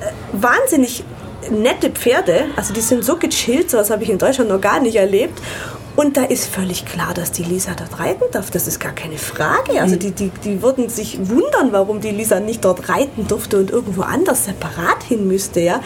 [0.00, 1.04] Äh, wahnsinnig
[1.50, 4.80] nette Pferde, also die sind so gechillt, so was habe ich in Deutschland noch gar
[4.80, 5.40] nicht erlebt.
[5.96, 8.50] Und da ist völlig klar, dass die Lisa dort reiten darf.
[8.50, 9.80] Das ist gar keine Frage.
[9.80, 13.70] Also die, die, die würden sich wundern, warum die Lisa nicht dort reiten durfte und
[13.70, 15.60] irgendwo anders separat hin müsste.
[15.60, 15.80] Ja?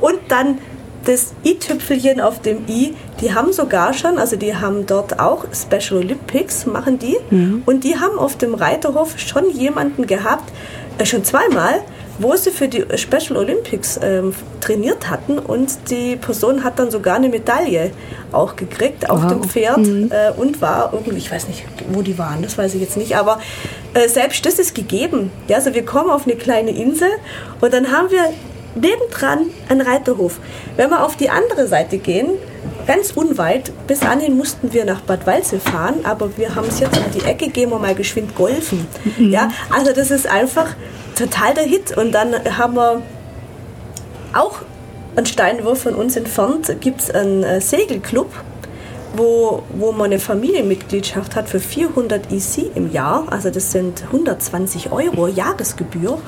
[0.00, 0.58] Und dann
[1.04, 6.00] das i-Tüpfelchen auf dem i, die haben sogar schon, also die haben dort auch Special
[6.00, 7.16] Olympics, machen die.
[7.64, 10.50] Und die haben auf dem Reiterhof schon jemanden gehabt,
[10.98, 11.82] äh, schon zweimal,
[12.18, 17.16] wo sie für die Special Olympics ähm, trainiert hatten und die Person hat dann sogar
[17.16, 17.90] eine Medaille
[18.32, 19.30] auch gekriegt auf Wow.
[19.32, 22.80] dem Pferd äh, und war irgendwie, ich weiß nicht, wo die waren, das weiß ich
[22.80, 23.38] jetzt nicht, aber
[23.94, 25.30] äh, selbst das ist gegeben.
[25.48, 27.08] Ja, also wir kommen auf eine kleine Insel
[27.60, 28.32] und dann haben wir
[28.74, 30.38] nebendran einen Reiterhof.
[30.76, 32.30] Wenn wir auf die andere Seite gehen,
[32.86, 36.96] ganz unweit, bis anhin mussten wir nach Bad Waldsee fahren, aber wir haben es jetzt
[36.98, 38.86] um die Ecke, gehen wir mal geschwind golfen.
[39.18, 40.74] Ja, also das ist einfach
[41.16, 41.96] total der Hit.
[41.96, 43.02] Und dann haben wir
[44.32, 44.60] auch
[45.16, 48.30] einen Steinwurf von uns entfernt, gibt es einen äh, Segelclub,
[49.16, 53.26] wo, wo man eine Familienmitgliedschaft hat für 400 EC im Jahr.
[53.30, 56.18] Also das sind 120 Euro Jahresgebühr.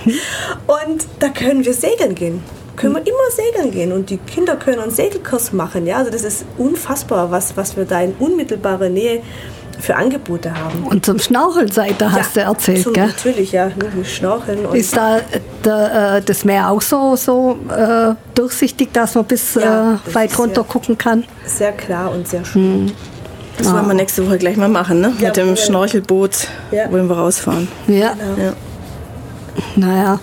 [0.66, 2.42] Und da können wir segeln gehen.
[2.76, 5.86] Können wir immer segeln gehen und die Kinder können einen Segelkurs machen.
[5.86, 9.22] Ja, also das ist unfassbar, was, was wir da in unmittelbarer Nähe
[9.78, 10.84] für Angebote haben.
[10.84, 13.06] Und zum Schnorcheln seid ihr, hast du Ja, erzählt, zum, gell?
[13.06, 14.66] Natürlich, ja, wir schnorcheln.
[14.66, 15.18] Und Ist da
[15.64, 20.38] der, äh, das Meer auch so, so äh, durchsichtig, dass man bis Ja, äh, weit
[20.38, 21.24] runter ja- gucken kann?
[21.46, 22.92] sehr klar und sehr schön.
[23.58, 25.08] Das wollen wir nächste Woche gleich mal machen, ne?
[25.10, 25.32] Mit Jawohl.
[25.54, 26.90] dem Schnorchelboot Ja.
[26.90, 27.68] wollen wir rausfahren.
[27.86, 28.14] Ja.
[28.38, 28.52] Ja.
[29.76, 30.18] Naja.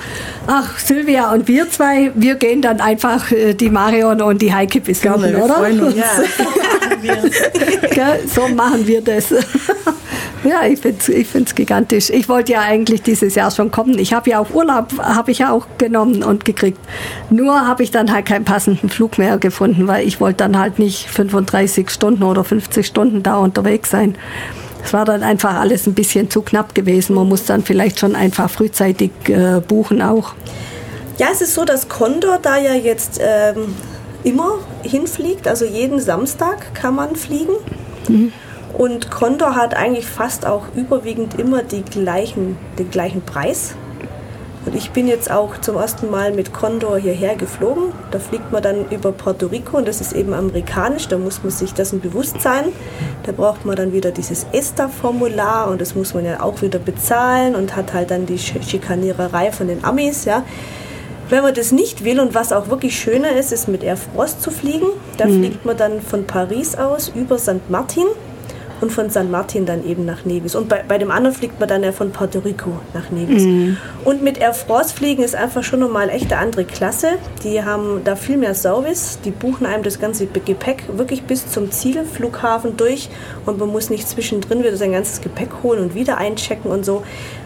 [0.47, 0.69] Machen.
[0.77, 5.21] Silvia und wir zwei, wir gehen dann einfach äh, die Marion und die Heike besuchen,
[5.21, 5.55] Gerne, wir oder?
[5.55, 5.95] freuen uns.
[7.91, 8.19] Gell?
[8.27, 9.29] So machen wir das.
[10.43, 12.09] ja, ich finde es ich find's gigantisch.
[12.09, 13.97] Ich wollte ja eigentlich dieses Jahr schon kommen.
[13.99, 16.79] Ich habe ja auch Urlaub, habe ich ja auch genommen und gekriegt.
[17.29, 20.79] Nur habe ich dann halt keinen passenden Flug mehr gefunden, weil ich wollte dann halt
[20.79, 24.15] nicht 35 Stunden oder 50 Stunden da unterwegs sein.
[24.83, 27.15] Es war dann einfach alles ein bisschen zu knapp gewesen.
[27.15, 30.33] Man muss dann vielleicht schon einfach frühzeitig äh, buchen auch.
[31.17, 33.75] Ja, es ist so, dass Condor da ja jetzt ähm,
[34.23, 35.47] immer hinfliegt.
[35.47, 37.53] Also jeden Samstag kann man fliegen.
[38.77, 43.75] Und Condor hat eigentlich fast auch überwiegend immer die gleichen, den gleichen Preis.
[44.69, 47.85] Und ich bin jetzt auch zum ersten Mal mit Condor hierher geflogen.
[48.11, 51.07] Da fliegt man dann über Puerto Rico und das ist eben amerikanisch.
[51.07, 52.65] Da muss man sich dessen bewusst sein.
[53.23, 57.55] Da braucht man dann wieder dieses ESTA-Formular und das muss man ja auch wieder bezahlen
[57.55, 60.25] und hat halt dann die Sch- Schikaniererei von den Amis.
[60.25, 60.43] Ja.
[61.29, 64.37] Wenn man das nicht will und was auch wirklich schöner ist, ist mit Air France
[64.39, 64.85] zu fliegen.
[65.17, 67.69] Da fliegt man dann von Paris aus über St.
[67.69, 68.05] Martin
[68.81, 70.55] und von San Martin dann eben nach Nevis.
[70.55, 73.43] Und bei, bei dem anderen fliegt man dann ja von Puerto Rico nach Nevis.
[74.05, 77.07] Und mit Air France fliegen ist einfach schon nochmal echt eine andere Klasse.
[77.43, 79.19] Die haben da viel mehr Service.
[79.25, 83.09] Die buchen einem das ganze Gepäck wirklich bis zum Zielflughafen durch
[83.45, 87.03] und man muss nicht zwischendrin wieder sein ganzes Gepäck holen und wieder einchecken und so.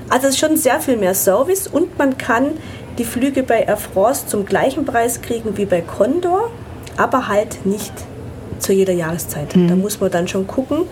[0.10, 2.52] Also es ist schon sehr viel mehr Service und man kann
[2.98, 6.52] die Flüge bei Air France zum gleichen Preis kriegen wie bei Condor,
[6.98, 7.94] aber halt nicht
[8.60, 9.56] zu jeder Jahreszeit.
[9.56, 10.84] Da muss man dann schon gucken.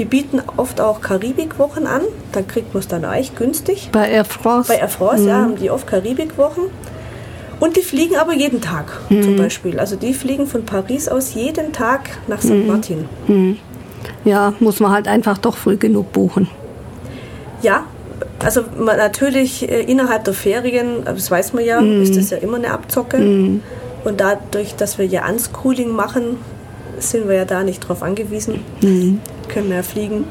[0.00, 2.00] Die bieten oft auch Karibikwochen an.
[2.32, 3.90] Da kriegt man es dann echt günstig.
[3.92, 4.72] Bei Air France?
[4.72, 6.64] Bei Air France, ja, haben die oft Karibikwochen.
[7.60, 9.78] Und die fliegen aber jeden Tag zum Beispiel.
[9.78, 12.66] Also die fliegen von Paris aus jeden Tag nach St.
[12.66, 13.04] Martin.
[14.24, 16.48] Ja, muss man halt einfach doch früh genug buchen.
[17.60, 17.84] Ja,
[18.42, 22.38] also man, natürlich äh, innerhalb der Ferien, äh, das weiß man ja, ist das ja
[22.38, 23.18] immer eine Abzocke.
[24.04, 26.38] Und dadurch, dass wir ja Unschooling machen,
[26.98, 28.60] sind wir ja da nicht drauf angewiesen.
[29.52, 30.24] Können wir ja fliegen,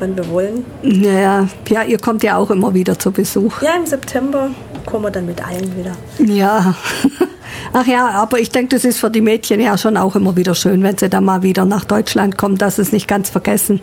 [0.00, 0.64] wann wir wollen.
[0.82, 3.62] Ja, ja, ihr kommt ja auch immer wieder zu Besuch.
[3.62, 4.50] Ja, im September
[4.86, 5.92] kommen wir dann mit allen wieder.
[6.18, 6.74] Ja.
[7.72, 10.54] Ach ja, aber ich denke, das ist für die Mädchen ja schon auch immer wieder
[10.54, 13.80] schön, wenn sie dann mal wieder nach Deutschland kommen, dass sie es nicht ganz vergessen.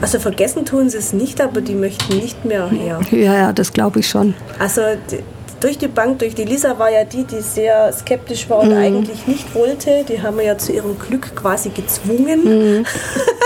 [0.00, 3.00] Also vergessen tun sie es nicht, aber die möchten nicht mehr her.
[3.10, 4.34] Ja, ja, das glaube ich schon.
[4.58, 4.82] Also
[5.60, 9.26] durch die Bank, durch die Lisa war ja die, die sehr skeptisch war und eigentlich
[9.26, 10.04] nicht wollte.
[10.08, 12.86] Die haben wir ja zu ihrem Glück quasi gezwungen.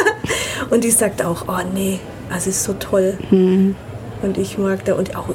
[0.70, 2.00] und die sagt auch, oh nee,
[2.36, 3.18] es ist so toll.
[4.22, 5.28] Und ich mag da, und auch,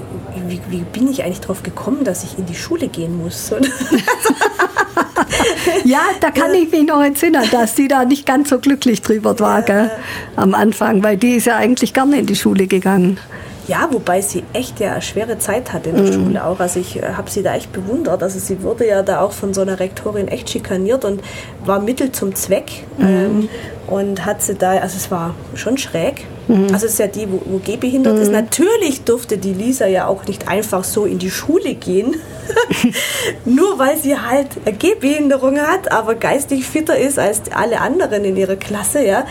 [0.47, 3.53] wie, wie bin ich eigentlich drauf gekommen, dass ich in die Schule gehen muss?
[5.85, 9.37] Ja, da kann ich mich noch entsinnen, dass die da nicht ganz so glücklich drüber
[9.39, 9.91] war gell,
[10.35, 13.17] am Anfang, weil die ist ja eigentlich gerne in die Schule gegangen.
[13.67, 16.59] Ja, wobei sie echt ja eine schwere Zeit hat in der Schule auch.
[16.59, 18.21] Also ich habe sie da echt bewundert.
[18.21, 21.21] Also sie wurde ja da auch von so einer Rektorin echt schikaniert und
[21.63, 22.83] war Mittel zum Zweck.
[22.99, 23.47] Ähm,
[23.87, 26.25] und hat sie da, also es war schon schräg.
[26.73, 28.31] Also es ist ja die, wo, wo gehbehindert ist.
[28.31, 32.15] Natürlich durfte die Lisa ja auch nicht einfach so in die Schule gehen.
[33.45, 38.37] Nur weil sie halt eine Gehbehinderung hat, aber geistig fitter ist als alle anderen in
[38.37, 39.25] ihrer Klasse, ja.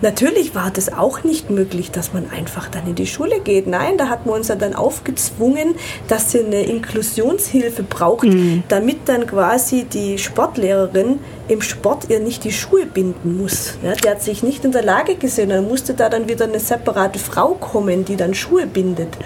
[0.00, 3.66] Natürlich war das auch nicht möglich, dass man einfach dann in die Schule geht.
[3.66, 5.74] Nein, da hat man uns ja dann aufgezwungen,
[6.06, 8.28] dass sie eine Inklusionshilfe braucht,
[8.68, 11.18] damit dann quasi die Sportlehrerin
[11.48, 13.74] im Sport ihr nicht die Schuhe binden muss.
[13.82, 15.48] Ja, der hat sich nicht in der Lage gesehen.
[15.48, 19.16] Dann musste da dann wieder eine separate Frau kommen, die dann Schuhe bindet.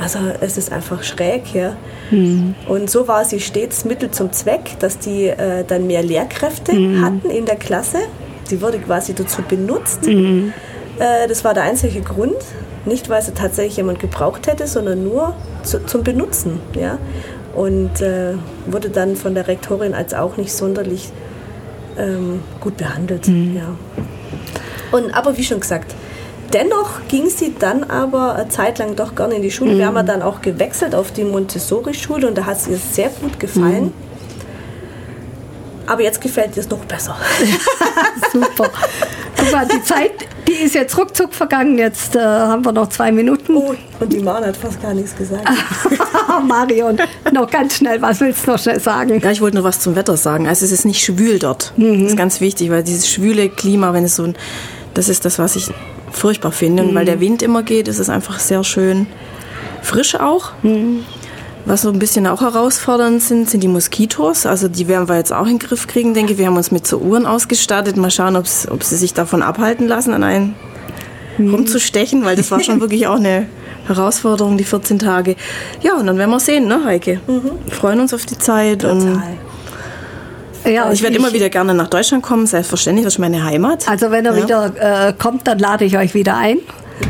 [0.00, 1.76] Also es ist einfach schräg, ja.
[2.68, 7.30] Und so war sie stets Mittel zum Zweck, dass die äh, dann mehr Lehrkräfte hatten
[7.30, 7.98] in der Klasse.
[8.44, 10.06] Sie wurde quasi dazu benutzt.
[10.98, 12.36] Äh, das war der einzige Grund.
[12.86, 16.60] Nicht, weil sie tatsächlich jemand gebraucht hätte, sondern nur zu, zum Benutzen.
[16.74, 16.98] Ja?
[17.54, 18.34] Und äh,
[18.66, 21.10] wurde dann von der Rektorin als auch nicht sonderlich
[21.98, 23.28] ähm, gut behandelt.
[23.28, 23.76] Ja.
[24.92, 25.94] Und, aber wie schon gesagt,
[26.52, 29.76] dennoch ging sie dann aber eine Zeit lang doch gerne in die Schule.
[29.76, 33.10] Wir haben ja dann auch gewechselt auf die Montessori-Schule und da hat es ihr sehr
[33.20, 33.92] gut gefallen.
[35.88, 37.16] Aber jetzt gefällt ihr es noch besser.
[38.32, 38.70] Super.
[39.36, 40.12] Guck mal, die Zeit,
[40.46, 41.78] die ist jetzt ruckzuck vergangen.
[41.78, 43.56] Jetzt äh, haben wir noch zwei Minuten.
[43.56, 45.48] Oh, und die Maren hat fast gar nichts gesagt.
[46.46, 46.98] Marion,
[47.32, 49.18] noch ganz schnell, was willst du noch schnell sagen?
[49.20, 50.46] Ja, ich wollte nur was zum Wetter sagen.
[50.46, 51.72] Also es ist nicht schwül dort.
[51.76, 54.36] Das ist ganz wichtig, weil dieses schwüle Klima, wenn es so ein,
[54.94, 55.70] das ist das, was ich
[56.12, 56.82] furchtbar finde.
[56.82, 59.06] Und weil der Wind immer geht, ist es einfach sehr schön
[59.82, 60.52] frisch auch.
[61.68, 64.46] Was so ein bisschen auch herausfordernd sind, sind die Moskitos.
[64.46, 66.38] Also die werden wir jetzt auch in den Griff kriegen, denke ich.
[66.38, 67.98] Wir haben uns mit so Uhren ausgestattet.
[67.98, 70.54] Mal schauen, ob sie sich davon abhalten lassen, an einen
[71.38, 73.46] rumzustechen, weil das war schon wirklich auch eine
[73.86, 75.36] Herausforderung, die 14 Tage.
[75.82, 77.20] Ja, und dann werden wir sehen, ne, Heike?
[77.26, 78.84] Wir freuen uns auf die Zeit.
[78.84, 80.72] Und Total.
[80.72, 83.88] Ja, ich werde immer wieder gerne nach Deutschland kommen, selbstverständlich, das ist meine Heimat.
[83.88, 84.42] Also wenn er Ja.
[84.42, 86.58] wieder äh, kommt, dann lade ich euch wieder ein.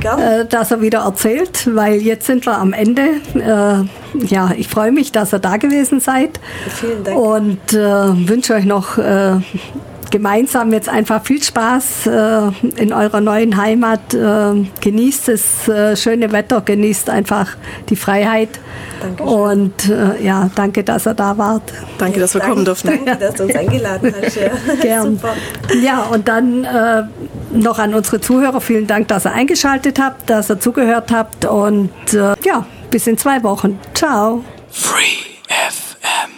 [0.05, 3.21] Äh, dass er wieder erzählt, weil jetzt sind wir am Ende.
[3.35, 6.41] Äh, ja, ich freue mich, dass ihr da gewesen seid.
[6.69, 7.19] Vielen Dank.
[7.19, 9.37] Und äh, wünsche euch noch äh,
[10.11, 12.41] gemeinsam jetzt einfach viel Spaß äh,
[12.77, 14.15] in eurer neuen Heimat.
[14.15, 17.57] Äh, genießt das äh, schöne Wetter, genießt einfach
[17.89, 18.49] die Freiheit.
[19.01, 19.29] Dankeschön.
[19.33, 21.73] Und äh, ja, danke, dass ihr da wart.
[21.99, 22.89] Danke, dass wir Danke- kommen durften.
[23.05, 24.37] Danke, dass du uns eingeladen hast.
[24.39, 24.75] Ja.
[24.81, 25.17] Gern.
[25.17, 25.35] Super.
[25.83, 27.03] Ja, und dann äh,
[27.53, 31.91] noch an unsere Zuhörer vielen Dank, dass ihr eingeschaltet habt, dass ihr zugehört habt und
[32.13, 33.79] äh, ja, bis in zwei Wochen.
[33.95, 34.45] Ciao.
[34.71, 35.01] Free
[35.49, 36.38] FM.